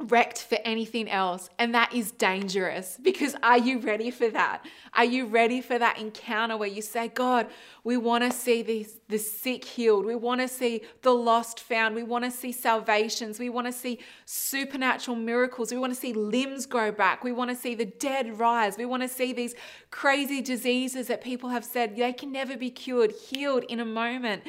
wrecked 0.00 0.42
for 0.42 0.58
anything 0.64 1.08
else. 1.08 1.48
And 1.58 1.74
that 1.74 1.94
is 1.94 2.10
dangerous 2.10 2.98
because 3.00 3.36
are 3.42 3.58
you 3.58 3.78
ready 3.78 4.10
for 4.10 4.28
that? 4.28 4.66
Are 4.92 5.04
you 5.04 5.26
ready 5.26 5.60
for 5.60 5.78
that 5.78 5.98
encounter 5.98 6.56
where 6.56 6.68
you 6.68 6.82
say, 6.82 7.08
God, 7.08 7.46
we 7.84 7.96
want 7.96 8.24
to 8.24 8.30
see 8.30 8.62
the 9.08 9.18
sick 9.18 9.64
healed. 9.64 10.04
We 10.04 10.16
want 10.16 10.40
to 10.40 10.48
see 10.48 10.82
the 11.02 11.14
lost 11.14 11.60
found. 11.60 11.94
We 11.94 12.02
want 12.02 12.24
to 12.24 12.30
see 12.30 12.50
salvations. 12.50 13.38
We 13.38 13.48
want 13.48 13.66
to 13.68 13.72
see 13.72 14.00
supernatural 14.24 15.16
miracles. 15.16 15.70
We 15.70 15.78
want 15.78 15.94
to 15.94 16.00
see 16.00 16.12
limbs 16.12 16.66
grow 16.66 16.90
back. 16.90 17.22
We 17.22 17.32
want 17.32 17.50
to 17.50 17.56
see 17.56 17.74
the 17.74 17.86
dead 17.86 18.38
rise. 18.38 18.76
We 18.76 18.86
want 18.86 19.02
to 19.02 19.08
see 19.08 19.32
these 19.32 19.54
crazy 19.90 20.42
diseases 20.42 21.06
that 21.06 21.22
people 21.22 21.50
have 21.50 21.64
said 21.64 21.96
they 21.96 22.12
can 22.12 22.32
never 22.32 22.56
be 22.56 22.70
cured, 22.70 23.12
healed 23.12 23.64
in 23.68 23.80
a 23.80 23.84
moment. 23.84 24.42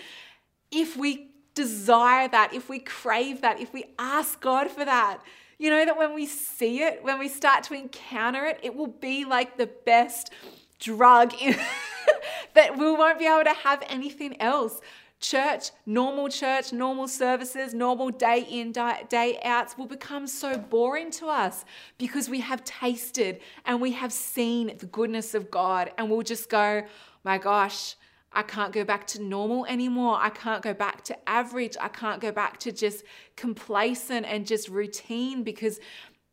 If 0.72 0.98
we 0.98 1.35
desire 1.56 2.28
that, 2.28 2.54
if 2.54 2.70
we 2.70 2.80
crave 2.80 3.42
that, 3.42 3.60
if 3.60 3.74
we 3.74 3.86
ask 3.98 4.40
God 4.42 4.70
for 4.70 4.86
that, 4.86 5.22
you 5.58 5.70
know 5.70 5.86
that 5.86 5.98
when 5.98 6.14
we 6.14 6.26
see 6.26 6.82
it, 6.82 7.04
when 7.04 7.18
we 7.18 7.30
start 7.30 7.64
to 7.66 7.74
encounter 7.74 8.46
it, 8.46 8.60
it 8.62 8.76
will 8.76 8.88
be 8.88 9.26
like 9.26 9.58
the 9.58 9.68
best 9.68 10.32
drug 10.80 11.34
in, 11.42 11.56
that 12.54 12.78
we 12.78 12.92
won't 12.92 13.18
be 13.18 13.26
able 13.26 13.46
to 13.46 13.54
have 13.54 13.82
anything 13.88 14.40
else. 14.42 14.82
Church, 15.22 15.72
normal 15.86 16.28
church, 16.28 16.74
normal 16.74 17.08
services, 17.08 17.74
normal 17.74 18.10
day 18.10 18.46
in, 18.50 18.74
day 18.74 19.40
outs 19.44 19.78
will 19.78 19.88
become 19.88 20.28
so 20.28 20.58
boring 20.58 21.10
to 21.12 21.28
us 21.28 21.64
because 21.98 22.30
we 22.30 22.42
have 22.42 22.64
tasted 22.66 23.40
and 23.66 23.80
we 23.80 23.94
have 23.94 24.12
seen 24.12 24.76
the 24.78 24.86
goodness 24.86 25.34
of 25.34 25.50
God 25.50 25.92
and 25.98 26.12
we'll 26.12 26.22
just 26.22 26.50
go, 26.50 26.84
my 27.24 27.38
gosh, 27.38 27.96
I 28.36 28.44
can't 28.44 28.74
go 28.74 28.84
back 28.84 29.08
to 29.08 29.22
normal 29.22 29.66
anymore. 29.66 30.18
I 30.20 30.30
can't 30.30 30.62
go 30.62 30.74
back 30.74 31.04
to 31.06 31.30
average. 31.30 31.76
I 31.80 31.88
can't 31.88 32.22
go 32.22 32.32
back 32.32 32.60
to 32.60 32.72
just 32.72 33.04
complacent 33.36 34.26
and 34.26 34.46
just 34.46 34.68
routine 34.70 35.44
because 35.44 35.80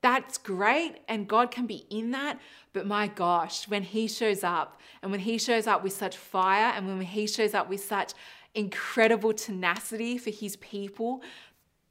that's 0.02 0.36
great 0.36 0.96
and 1.08 1.28
God 1.28 1.50
can 1.50 1.66
be 1.66 1.86
in 1.88 2.10
that. 2.10 2.40
But 2.72 2.86
my 2.86 3.06
gosh, 3.06 3.68
when 3.68 3.84
He 3.84 4.08
shows 4.08 4.42
up 4.42 4.80
and 5.00 5.10
when 5.10 5.20
He 5.20 5.38
shows 5.38 5.66
up 5.66 5.82
with 5.82 5.92
such 5.92 6.16
fire 6.16 6.72
and 6.74 6.86
when 6.86 7.00
He 7.00 7.26
shows 7.26 7.54
up 7.54 7.68
with 7.68 7.82
such 7.82 8.12
incredible 8.54 9.32
tenacity 9.32 10.18
for 10.18 10.30
His 10.30 10.56
people, 10.56 11.22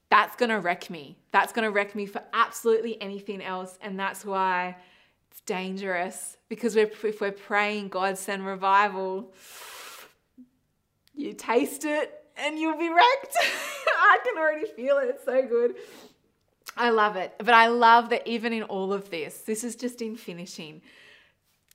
that's 0.09 0.35
to 0.35 0.55
wreck 0.55 0.89
me. 0.89 1.17
That's 1.31 1.53
to 1.53 1.71
wreck 1.71 1.95
me 1.95 2.05
for 2.05 2.21
absolutely 2.33 3.01
anything 3.01 3.41
else. 3.41 3.79
And 3.81 3.97
that's 3.97 4.25
why 4.25 4.75
it's 5.31 5.39
dangerous 5.41 6.35
because 6.49 6.75
if 6.75 7.21
we're 7.21 7.31
praying, 7.31 7.87
God 7.87 8.17
send 8.17 8.45
revival 8.45 9.33
you 11.21 11.33
taste 11.33 11.85
it 11.85 12.25
and 12.37 12.57
you'll 12.57 12.77
be 12.77 12.89
wrecked. 12.89 13.37
I 13.87 14.17
can 14.23 14.37
already 14.37 14.65
feel 14.65 14.97
it. 14.97 15.09
It's 15.09 15.25
so 15.25 15.45
good. 15.45 15.75
I 16.75 16.89
love 16.89 17.15
it. 17.15 17.33
But 17.37 17.53
I 17.53 17.67
love 17.67 18.09
that 18.09 18.27
even 18.27 18.53
in 18.53 18.63
all 18.63 18.93
of 18.93 19.09
this, 19.09 19.39
this 19.39 19.63
is 19.63 19.75
just 19.75 20.01
in 20.01 20.15
finishing. 20.15 20.81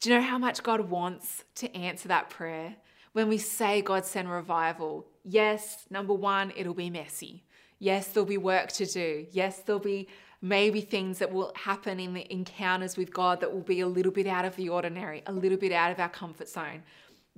Do 0.01 0.11
you 0.11 0.17
know 0.17 0.23
how 0.23 0.39
much 0.39 0.63
God 0.63 0.91
wants 0.91 1.45
to 1.57 1.75
answer 1.77 2.09
that 2.09 2.31
prayer? 2.31 2.77
When 3.13 3.29
we 3.29 3.39
say, 3.39 3.81
God, 3.81 4.05
send 4.05 4.31
revival, 4.31 5.07
yes, 5.25 5.87
number 5.91 6.13
one, 6.13 6.53
it'll 6.55 6.75
be 6.75 6.91
messy. 6.91 7.45
Yes, 7.79 8.09
there'll 8.09 8.27
be 8.27 8.39
work 8.39 8.73
to 8.73 8.87
do. 8.87 9.27
Yes, 9.31 9.61
there'll 9.61 9.81
be 9.81 10.09
maybe 10.43 10.81
things 10.81 11.19
that 11.19 11.33
will 11.33 11.53
happen 11.55 11.99
in 11.99 12.15
the 12.15 12.31
encounters 12.33 12.97
with 12.97 13.13
God 13.13 13.41
that 13.41 13.53
will 13.53 13.63
be 13.63 13.81
a 13.81 13.87
little 13.87 14.13
bit 14.13 14.27
out 14.27 14.45
of 14.45 14.55
the 14.57 14.69
ordinary, 14.69 15.23
a 15.27 15.33
little 15.33 15.59
bit 15.59 15.73
out 15.73 15.91
of 15.91 15.99
our 15.99 16.09
comfort 16.09 16.49
zone. 16.49 16.83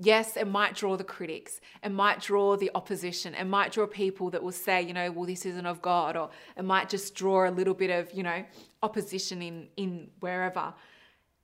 Yes, 0.01 0.37
it 0.37 0.47
might 0.47 0.77
draw 0.77 0.97
the 0.97 1.03
critics, 1.03 1.61
it 1.83 1.91
might 1.91 2.21
draw 2.21 2.57
the 2.57 2.71
opposition, 2.77 3.35
it 3.35 3.47
might 3.47 3.73
draw 3.73 3.85
people 3.85 4.31
that 4.31 4.41
will 4.41 4.53
say, 4.53 4.81
you 4.81 4.95
know, 4.95 5.11
well, 5.11 5.27
this 5.27 5.45
isn't 5.45 5.67
of 5.67 5.83
God, 5.83 6.17
or 6.17 6.31
it 6.57 6.65
might 6.65 6.89
just 6.89 7.17
draw 7.17 7.49
a 7.49 7.51
little 7.51 7.75
bit 7.75 7.91
of, 7.91 8.13
you 8.13 8.23
know, 8.23 8.45
opposition 8.81 9.43
in, 9.43 9.67
in 9.77 10.09
wherever. 10.21 10.73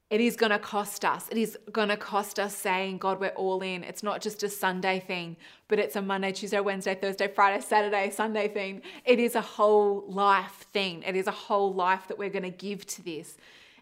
It 0.08 0.20
is 0.20 0.36
going 0.36 0.50
to 0.50 0.60
cost 0.60 1.04
us. 1.04 1.28
It 1.30 1.38
is 1.38 1.58
going 1.72 1.88
to 1.88 1.96
cost 1.96 2.38
us 2.38 2.54
saying, 2.54 2.98
God, 2.98 3.18
we're 3.18 3.30
all 3.30 3.60
in. 3.62 3.82
It's 3.82 4.04
not 4.04 4.20
just 4.20 4.44
a 4.44 4.48
Sunday 4.48 5.00
thing, 5.00 5.36
but 5.66 5.80
it's 5.80 5.96
a 5.96 6.02
Monday, 6.02 6.30
Tuesday, 6.30 6.60
Wednesday, 6.60 6.94
Thursday, 6.94 7.26
Friday, 7.26 7.60
Saturday, 7.60 8.10
Sunday 8.10 8.46
thing. 8.46 8.82
It 9.04 9.18
is 9.18 9.34
a 9.34 9.40
whole 9.40 10.04
life 10.06 10.66
thing. 10.72 11.02
It 11.02 11.16
is 11.16 11.26
a 11.26 11.32
whole 11.32 11.74
life 11.74 12.06
that 12.06 12.18
we're 12.18 12.30
going 12.30 12.44
to 12.44 12.50
give 12.50 12.86
to 12.86 13.02
this. 13.02 13.36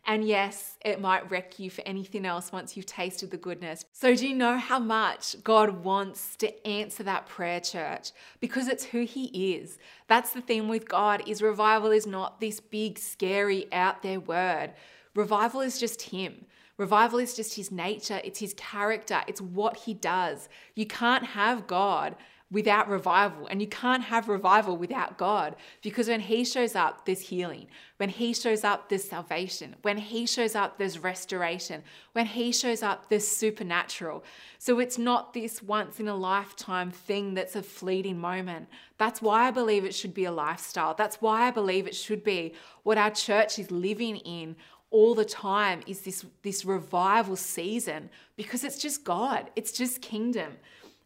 And 0.04 0.26
yes, 0.26 0.78
it 0.84 1.00
might 1.00 1.30
wreck 1.30 1.60
you 1.60 1.70
for 1.70 1.82
anything 1.86 2.26
else 2.26 2.50
once 2.50 2.76
you've 2.76 2.86
tasted 2.86 3.30
the 3.30 3.36
goodness. 3.36 3.84
So, 3.92 4.16
do 4.16 4.26
you 4.26 4.34
know 4.34 4.58
how 4.58 4.80
much 4.80 5.36
God 5.44 5.84
wants 5.84 6.34
to 6.36 6.66
answer 6.66 7.04
that 7.04 7.26
prayer, 7.26 7.60
church? 7.60 8.10
Because 8.40 8.66
it's 8.66 8.84
who 8.84 9.04
He 9.04 9.54
is. 9.54 9.78
That's 10.08 10.32
the 10.32 10.40
thing 10.40 10.66
with 10.68 10.88
God 10.88 11.22
is 11.28 11.40
revival 11.40 11.92
is 11.92 12.06
not 12.06 12.40
this 12.40 12.58
big, 12.58 12.98
scary, 12.98 13.72
out 13.72 14.02
there 14.02 14.18
word. 14.18 14.72
Revival 15.14 15.60
is 15.60 15.78
just 15.78 16.02
Him. 16.02 16.46
Revival 16.78 17.20
is 17.20 17.36
just 17.36 17.54
His 17.54 17.70
nature, 17.70 18.20
it's 18.24 18.40
His 18.40 18.54
character, 18.54 19.20
it's 19.28 19.40
what 19.40 19.76
He 19.76 19.94
does. 19.94 20.48
You 20.74 20.86
can't 20.86 21.26
have 21.26 21.68
God 21.68 22.16
without 22.52 22.88
revival. 22.88 23.46
And 23.46 23.60
you 23.60 23.66
can't 23.66 24.04
have 24.04 24.28
revival 24.28 24.76
without 24.76 25.16
God 25.16 25.56
because 25.82 26.08
when 26.08 26.20
He 26.20 26.44
shows 26.44 26.76
up, 26.76 27.06
there's 27.06 27.22
healing. 27.22 27.66
When 27.96 28.10
He 28.10 28.34
shows 28.34 28.62
up, 28.62 28.88
there's 28.88 29.04
salvation. 29.04 29.74
When 29.82 29.96
He 29.96 30.26
shows 30.26 30.54
up, 30.54 30.78
there's 30.78 30.98
restoration. 30.98 31.82
When 32.12 32.26
He 32.26 32.52
shows 32.52 32.82
up, 32.82 33.08
there's 33.08 33.26
supernatural. 33.26 34.22
So 34.58 34.78
it's 34.78 34.98
not 34.98 35.32
this 35.32 35.62
once 35.62 35.98
in 35.98 36.06
a 36.06 36.14
lifetime 36.14 36.90
thing 36.90 37.34
that's 37.34 37.56
a 37.56 37.62
fleeting 37.62 38.18
moment. 38.18 38.68
That's 38.98 39.22
why 39.22 39.48
I 39.48 39.50
believe 39.50 39.84
it 39.84 39.94
should 39.94 40.14
be 40.14 40.26
a 40.26 40.32
lifestyle. 40.32 40.94
That's 40.94 41.22
why 41.22 41.48
I 41.48 41.50
believe 41.50 41.86
it 41.86 41.96
should 41.96 42.22
be 42.22 42.52
what 42.82 42.98
our 42.98 43.10
church 43.10 43.58
is 43.58 43.70
living 43.70 44.16
in 44.18 44.54
all 44.90 45.14
the 45.14 45.24
time 45.24 45.80
is 45.86 46.02
this 46.02 46.26
this 46.42 46.66
revival 46.66 47.34
season 47.34 48.10
because 48.36 48.62
it's 48.62 48.76
just 48.76 49.04
God. 49.04 49.50
It's 49.56 49.72
just 49.72 50.02
kingdom. 50.02 50.52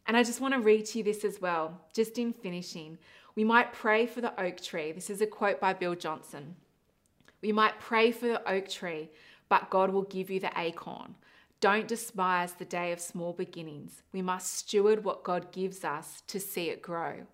And 0.07 0.15
I 0.15 0.23
just 0.23 0.39
want 0.39 0.53
to 0.53 0.61
read 0.61 0.85
to 0.87 0.97
you 0.97 1.03
this 1.03 1.25
as 1.25 1.41
well, 1.41 1.81
just 1.93 2.17
in 2.17 2.31
finishing. 2.31 2.97
We 3.35 3.43
might 3.43 3.73
pray 3.73 4.07
for 4.07 4.21
the 4.21 4.41
oak 4.41 4.61
tree. 4.61 4.93
This 4.93 5.09
is 5.09 5.21
a 5.21 5.27
quote 5.27 5.59
by 5.59 5.73
Bill 5.73 5.95
Johnson. 5.95 6.55
We 7.41 7.51
might 7.51 7.79
pray 7.79 8.11
for 8.11 8.27
the 8.27 8.49
oak 8.49 8.69
tree, 8.69 9.09
but 9.49 9.69
God 9.69 9.91
will 9.91 10.03
give 10.03 10.29
you 10.29 10.39
the 10.39 10.51
acorn. 10.57 11.15
Don't 11.59 11.87
despise 11.87 12.53
the 12.53 12.65
day 12.65 12.91
of 12.91 12.99
small 12.99 13.33
beginnings. 13.33 14.01
We 14.13 14.21
must 14.21 14.53
steward 14.53 15.03
what 15.03 15.23
God 15.23 15.51
gives 15.51 15.83
us 15.83 16.23
to 16.27 16.39
see 16.39 16.69
it 16.69 16.81
grow. 16.81 17.27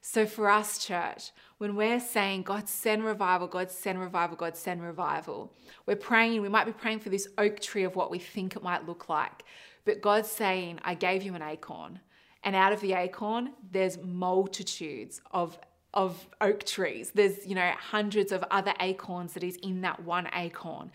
So, 0.00 0.24
for 0.24 0.48
us, 0.48 0.84
church, 0.84 1.32
when 1.58 1.74
we're 1.74 2.00
saying, 2.00 2.42
God, 2.44 2.68
send 2.68 3.04
revival, 3.04 3.48
God, 3.48 3.70
send 3.70 4.00
revival, 4.00 4.36
God, 4.36 4.56
send 4.56 4.82
revival, 4.82 5.52
we're 5.84 5.96
praying, 5.96 6.42
we 6.42 6.48
might 6.48 6.64
be 6.64 6.72
praying 6.72 7.00
for 7.00 7.08
this 7.08 7.28
oak 7.38 7.58
tree 7.60 7.82
of 7.82 7.96
what 7.96 8.10
we 8.10 8.18
think 8.18 8.54
it 8.54 8.62
might 8.62 8.86
look 8.86 9.08
like. 9.08 9.42
But 9.84 10.00
God's 10.00 10.30
saying, 10.30 10.78
I 10.84 10.94
gave 10.94 11.22
you 11.22 11.34
an 11.34 11.42
acorn. 11.42 12.00
And 12.46 12.56
out 12.56 12.72
of 12.72 12.80
the 12.80 12.94
acorn, 12.94 13.50
there's 13.72 13.98
multitudes 13.98 15.20
of 15.32 15.58
of 15.92 16.28
oak 16.42 16.62
trees. 16.64 17.10
There's, 17.14 17.46
you 17.46 17.54
know, 17.54 17.72
hundreds 17.78 18.30
of 18.30 18.44
other 18.50 18.74
acorns 18.80 19.32
that 19.32 19.42
is 19.42 19.56
in 19.56 19.80
that 19.80 20.02
one 20.04 20.28
acorn. 20.34 20.90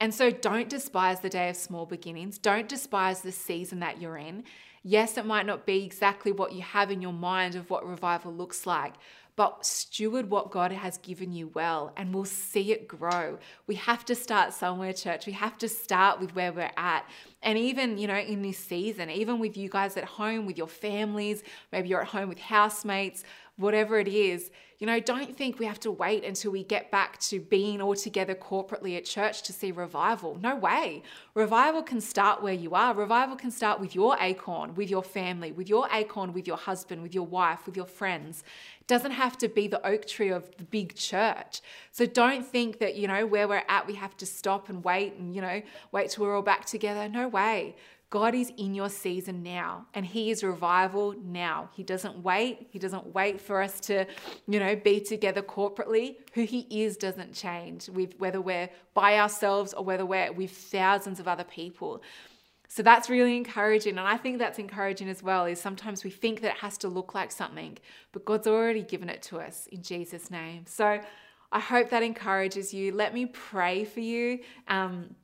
And 0.00 0.12
so 0.14 0.30
don't 0.30 0.70
despise 0.70 1.20
the 1.20 1.28
day 1.28 1.50
of 1.50 1.56
small 1.56 1.84
beginnings. 1.84 2.38
Don't 2.38 2.66
despise 2.66 3.20
the 3.20 3.30
season 3.32 3.80
that 3.80 4.00
you're 4.00 4.16
in. 4.16 4.44
Yes, 4.82 5.18
it 5.18 5.26
might 5.26 5.44
not 5.44 5.66
be 5.66 5.84
exactly 5.84 6.32
what 6.32 6.52
you 6.52 6.62
have 6.62 6.90
in 6.90 7.02
your 7.02 7.12
mind 7.12 7.56
of 7.56 7.68
what 7.68 7.86
revival 7.86 8.32
looks 8.32 8.64
like, 8.66 8.94
but 9.38 9.64
steward 9.64 10.30
what 10.30 10.50
God 10.50 10.72
has 10.72 10.98
given 10.98 11.32
you 11.32 11.46
well 11.54 11.92
and 11.96 12.12
we'll 12.12 12.24
see 12.24 12.72
it 12.72 12.88
grow. 12.88 13.38
We 13.68 13.76
have 13.76 14.04
to 14.06 14.16
start 14.16 14.52
somewhere, 14.52 14.92
church. 14.92 15.26
We 15.26 15.32
have 15.34 15.56
to 15.58 15.68
start 15.68 16.18
with 16.18 16.34
where 16.34 16.52
we're 16.52 16.72
at. 16.76 17.08
And 17.44 17.56
even, 17.56 17.98
you 17.98 18.08
know, 18.08 18.18
in 18.18 18.42
this 18.42 18.58
season, 18.58 19.10
even 19.10 19.38
with 19.38 19.56
you 19.56 19.68
guys 19.68 19.96
at 19.96 20.02
home, 20.02 20.44
with 20.44 20.58
your 20.58 20.66
families, 20.66 21.44
maybe 21.70 21.88
you're 21.88 22.00
at 22.02 22.08
home 22.08 22.28
with 22.28 22.40
housemates, 22.40 23.22
whatever 23.58 24.00
it 24.00 24.08
is, 24.08 24.50
you 24.78 24.86
know, 24.86 25.00
don't 25.00 25.36
think 25.36 25.58
we 25.58 25.66
have 25.66 25.80
to 25.80 25.90
wait 25.90 26.24
until 26.24 26.52
we 26.52 26.62
get 26.62 26.92
back 26.92 27.18
to 27.18 27.40
being 27.40 27.80
all 27.80 27.96
together 27.96 28.36
corporately 28.36 28.96
at 28.96 29.04
church 29.04 29.42
to 29.42 29.52
see 29.52 29.72
revival. 29.72 30.38
No 30.40 30.54
way. 30.54 31.02
Revival 31.34 31.82
can 31.82 32.00
start 32.00 32.44
where 32.44 32.54
you 32.54 32.74
are. 32.76 32.94
Revival 32.94 33.34
can 33.34 33.50
start 33.50 33.80
with 33.80 33.96
your 33.96 34.16
acorn, 34.20 34.76
with 34.76 34.88
your 34.88 35.02
family, 35.02 35.50
with 35.50 35.68
your 35.68 35.88
acorn, 35.92 36.32
with 36.32 36.46
your 36.46 36.56
husband, 36.56 37.02
with 37.02 37.12
your 37.12 37.26
wife, 37.26 37.66
with 37.66 37.76
your 37.76 37.86
friends. 37.86 38.44
Doesn't 38.88 39.12
have 39.12 39.38
to 39.38 39.48
be 39.48 39.68
the 39.68 39.86
oak 39.86 40.06
tree 40.06 40.30
of 40.30 40.50
the 40.56 40.64
big 40.64 40.96
church. 40.96 41.60
So 41.92 42.06
don't 42.06 42.44
think 42.44 42.80
that, 42.80 42.96
you 42.96 43.06
know, 43.06 43.24
where 43.26 43.46
we're 43.46 43.62
at, 43.68 43.86
we 43.86 43.94
have 43.94 44.16
to 44.16 44.26
stop 44.26 44.68
and 44.68 44.82
wait 44.82 45.14
and, 45.14 45.34
you 45.34 45.40
know, 45.40 45.62
wait 45.92 46.10
till 46.10 46.24
we're 46.24 46.34
all 46.34 46.42
back 46.42 46.64
together. 46.64 47.08
No 47.08 47.28
way. 47.28 47.76
God 48.10 48.34
is 48.34 48.50
in 48.56 48.74
your 48.74 48.88
season 48.88 49.42
now 49.42 49.86
and 49.92 50.06
he 50.06 50.30
is 50.30 50.42
revival 50.42 51.14
now. 51.22 51.68
He 51.74 51.82
doesn't 51.82 52.22
wait. 52.22 52.68
He 52.70 52.78
doesn't 52.78 53.14
wait 53.14 53.38
for 53.38 53.60
us 53.60 53.80
to, 53.80 54.06
you 54.46 54.58
know, 54.58 54.74
be 54.74 54.98
together 55.00 55.42
corporately. 55.42 56.16
Who 56.32 56.44
he 56.44 56.66
is 56.70 56.96
doesn't 56.96 57.34
change 57.34 57.90
with 57.90 58.18
whether 58.18 58.40
we're 58.40 58.70
by 58.94 59.18
ourselves 59.18 59.74
or 59.74 59.84
whether 59.84 60.06
we're 60.06 60.32
with 60.32 60.52
thousands 60.52 61.20
of 61.20 61.28
other 61.28 61.44
people. 61.44 62.02
So 62.68 62.82
that's 62.82 63.08
really 63.08 63.36
encouraging. 63.36 63.96
And 63.98 64.06
I 64.06 64.18
think 64.18 64.38
that's 64.38 64.58
encouraging 64.58 65.08
as 65.08 65.22
well 65.22 65.46
is 65.46 65.58
sometimes 65.60 66.04
we 66.04 66.10
think 66.10 66.42
that 66.42 66.52
it 66.52 66.58
has 66.58 66.76
to 66.78 66.88
look 66.88 67.14
like 67.14 67.32
something, 67.32 67.78
but 68.12 68.26
God's 68.26 68.46
already 68.46 68.82
given 68.82 69.08
it 69.08 69.22
to 69.22 69.38
us 69.38 69.66
in 69.72 69.82
Jesus' 69.82 70.30
name. 70.30 70.64
So 70.66 71.00
I 71.50 71.60
hope 71.60 71.88
that 71.90 72.02
encourages 72.02 72.74
you. 72.74 72.92
Let 72.92 73.14
me 73.14 73.24
pray 73.26 73.84
for 73.84 74.00
you. 74.00 74.40
Um, 74.68 75.14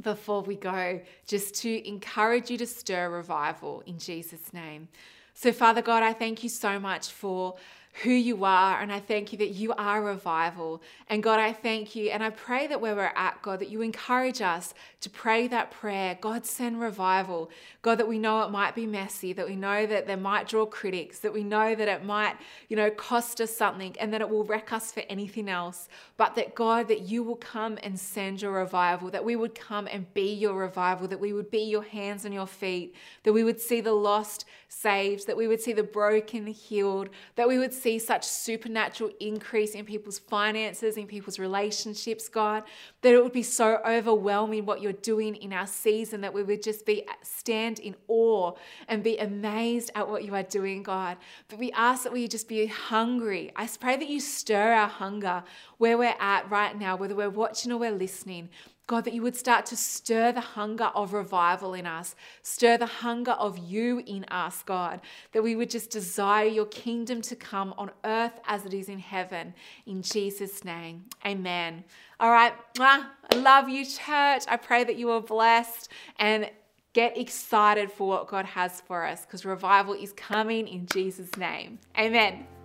before 0.00 0.42
we 0.42 0.54
go, 0.54 1.00
just 1.26 1.56
to 1.56 1.88
encourage 1.88 2.50
you 2.50 2.58
to 2.58 2.66
stir 2.66 3.10
revival 3.10 3.82
in 3.84 3.98
Jesus' 3.98 4.52
name. 4.52 4.88
So, 5.34 5.52
Father 5.52 5.82
God, 5.82 6.02
I 6.02 6.12
thank 6.12 6.42
you 6.42 6.48
so 6.48 6.78
much 6.78 7.10
for 7.10 7.56
who 8.02 8.10
you 8.10 8.44
are. 8.44 8.80
And 8.80 8.92
I 8.92 9.00
thank 9.00 9.32
you 9.32 9.38
that 9.38 9.50
you 9.50 9.72
are 9.72 10.02
revival. 10.02 10.82
And 11.08 11.22
God, 11.22 11.40
I 11.40 11.52
thank 11.52 11.96
you. 11.96 12.10
And 12.10 12.22
I 12.22 12.30
pray 12.30 12.66
that 12.66 12.80
where 12.80 12.94
we're 12.94 13.12
at, 13.16 13.42
God, 13.42 13.58
that 13.60 13.70
you 13.70 13.82
encourage 13.82 14.40
us 14.40 14.72
to 15.00 15.10
pray 15.10 15.48
that 15.48 15.70
prayer. 15.70 16.16
God, 16.20 16.46
send 16.46 16.80
revival. 16.80 17.50
God, 17.82 17.98
that 17.98 18.08
we 18.08 18.18
know 18.18 18.42
it 18.42 18.50
might 18.50 18.74
be 18.74 18.86
messy, 18.86 19.32
that 19.32 19.48
we 19.48 19.56
know 19.56 19.86
that 19.86 20.06
there 20.06 20.16
might 20.16 20.48
draw 20.48 20.66
critics, 20.66 21.18
that 21.20 21.32
we 21.32 21.42
know 21.42 21.74
that 21.74 21.88
it 21.88 22.04
might, 22.04 22.36
you 22.68 22.76
know, 22.76 22.90
cost 22.90 23.40
us 23.40 23.56
something 23.56 23.96
and 23.98 24.12
that 24.12 24.20
it 24.20 24.28
will 24.28 24.44
wreck 24.44 24.72
us 24.72 24.92
for 24.92 25.02
anything 25.08 25.48
else. 25.48 25.88
But 26.18 26.34
that, 26.34 26.56
God, 26.56 26.88
that 26.88 27.02
you 27.02 27.22
will 27.22 27.36
come 27.36 27.78
and 27.80 27.98
send 27.98 28.42
your 28.42 28.50
revival, 28.50 29.08
that 29.12 29.24
we 29.24 29.36
would 29.36 29.54
come 29.54 29.86
and 29.86 30.12
be 30.14 30.34
your 30.34 30.52
revival, 30.54 31.06
that 31.06 31.20
we 31.20 31.32
would 31.32 31.48
be 31.48 31.60
your 31.60 31.84
hands 31.84 32.24
and 32.24 32.34
your 32.34 32.48
feet, 32.48 32.96
that 33.22 33.32
we 33.32 33.44
would 33.44 33.60
see 33.60 33.80
the 33.80 33.92
lost 33.92 34.44
saved, 34.68 35.28
that 35.28 35.36
we 35.36 35.46
would 35.46 35.60
see 35.60 35.72
the 35.72 35.84
broken 35.84 36.48
healed, 36.48 37.08
that 37.36 37.46
we 37.46 37.56
would 37.56 37.72
see 37.72 38.00
such 38.00 38.24
supernatural 38.24 39.10
increase 39.20 39.76
in 39.76 39.84
people's 39.84 40.18
finances, 40.18 40.96
in 40.96 41.06
people's 41.06 41.38
relationships, 41.38 42.28
God, 42.28 42.64
that 43.02 43.14
it 43.14 43.22
would 43.22 43.32
be 43.32 43.44
so 43.44 43.78
overwhelming 43.86 44.66
what 44.66 44.82
you're 44.82 44.92
doing 44.92 45.36
in 45.36 45.52
our 45.52 45.68
season 45.68 46.20
that 46.22 46.34
we 46.34 46.42
would 46.42 46.64
just 46.64 46.84
be 46.84 47.06
uh, 47.06 47.12
stand 47.22 47.78
in 47.78 47.94
awe 48.08 48.54
and 48.88 49.04
be 49.04 49.18
amazed 49.18 49.92
at 49.94 50.08
what 50.08 50.24
you 50.24 50.34
are 50.34 50.42
doing, 50.42 50.82
God. 50.82 51.16
But 51.46 51.60
we 51.60 51.70
ask 51.72 52.02
that 52.02 52.12
we 52.12 52.26
just 52.26 52.48
be 52.48 52.66
hungry. 52.66 53.52
I 53.54 53.68
pray 53.78 53.96
that 53.96 54.08
you 54.08 54.18
stir 54.18 54.72
our 54.72 54.88
hunger 54.88 55.44
where 55.78 56.07
we're 56.08 56.22
at 56.22 56.50
right 56.50 56.78
now, 56.78 56.96
whether 56.96 57.14
we're 57.14 57.30
watching 57.30 57.72
or 57.72 57.78
we're 57.78 57.90
listening, 57.92 58.48
God, 58.86 59.04
that 59.04 59.12
you 59.12 59.20
would 59.22 59.36
start 59.36 59.66
to 59.66 59.76
stir 59.76 60.32
the 60.32 60.40
hunger 60.40 60.90
of 60.94 61.12
revival 61.12 61.74
in 61.74 61.86
us, 61.86 62.14
stir 62.42 62.78
the 62.78 62.86
hunger 62.86 63.32
of 63.32 63.58
you 63.58 64.02
in 64.06 64.24
us, 64.24 64.62
God, 64.62 65.00
that 65.32 65.42
we 65.42 65.54
would 65.54 65.68
just 65.68 65.90
desire 65.90 66.46
your 66.46 66.64
kingdom 66.66 67.20
to 67.22 67.36
come 67.36 67.74
on 67.76 67.90
earth 68.04 68.40
as 68.46 68.64
it 68.64 68.72
is 68.72 68.88
in 68.88 68.98
heaven. 68.98 69.52
In 69.86 70.00
Jesus' 70.00 70.64
name, 70.64 71.04
amen. 71.26 71.84
All 72.18 72.30
right, 72.30 72.54
I 72.80 73.04
love 73.36 73.68
you, 73.68 73.84
church. 73.84 74.44
I 74.48 74.58
pray 74.60 74.84
that 74.84 74.96
you 74.96 75.10
are 75.10 75.20
blessed 75.20 75.90
and 76.18 76.50
get 76.94 77.18
excited 77.18 77.92
for 77.92 78.08
what 78.08 78.26
God 78.26 78.46
has 78.46 78.80
for 78.80 79.04
us 79.04 79.26
because 79.26 79.44
revival 79.44 79.92
is 79.92 80.12
coming 80.14 80.66
in 80.66 80.86
Jesus' 80.86 81.36
name. 81.36 81.78
Amen. 81.98 82.57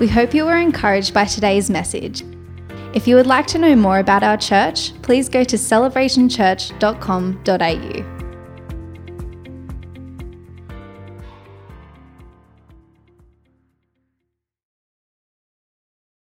We 0.00 0.08
hope 0.08 0.34
you 0.34 0.44
were 0.44 0.56
encouraged 0.56 1.14
by 1.14 1.24
today's 1.24 1.70
message. 1.70 2.24
If 2.94 3.06
you 3.06 3.14
would 3.16 3.26
like 3.26 3.46
to 3.48 3.58
know 3.58 3.76
more 3.76 3.98
about 3.98 4.22
our 4.22 4.36
church, 4.36 4.92
please 5.02 5.28
go 5.28 5.44
to 5.44 5.56
celebrationchurch.com.au. 5.56 8.23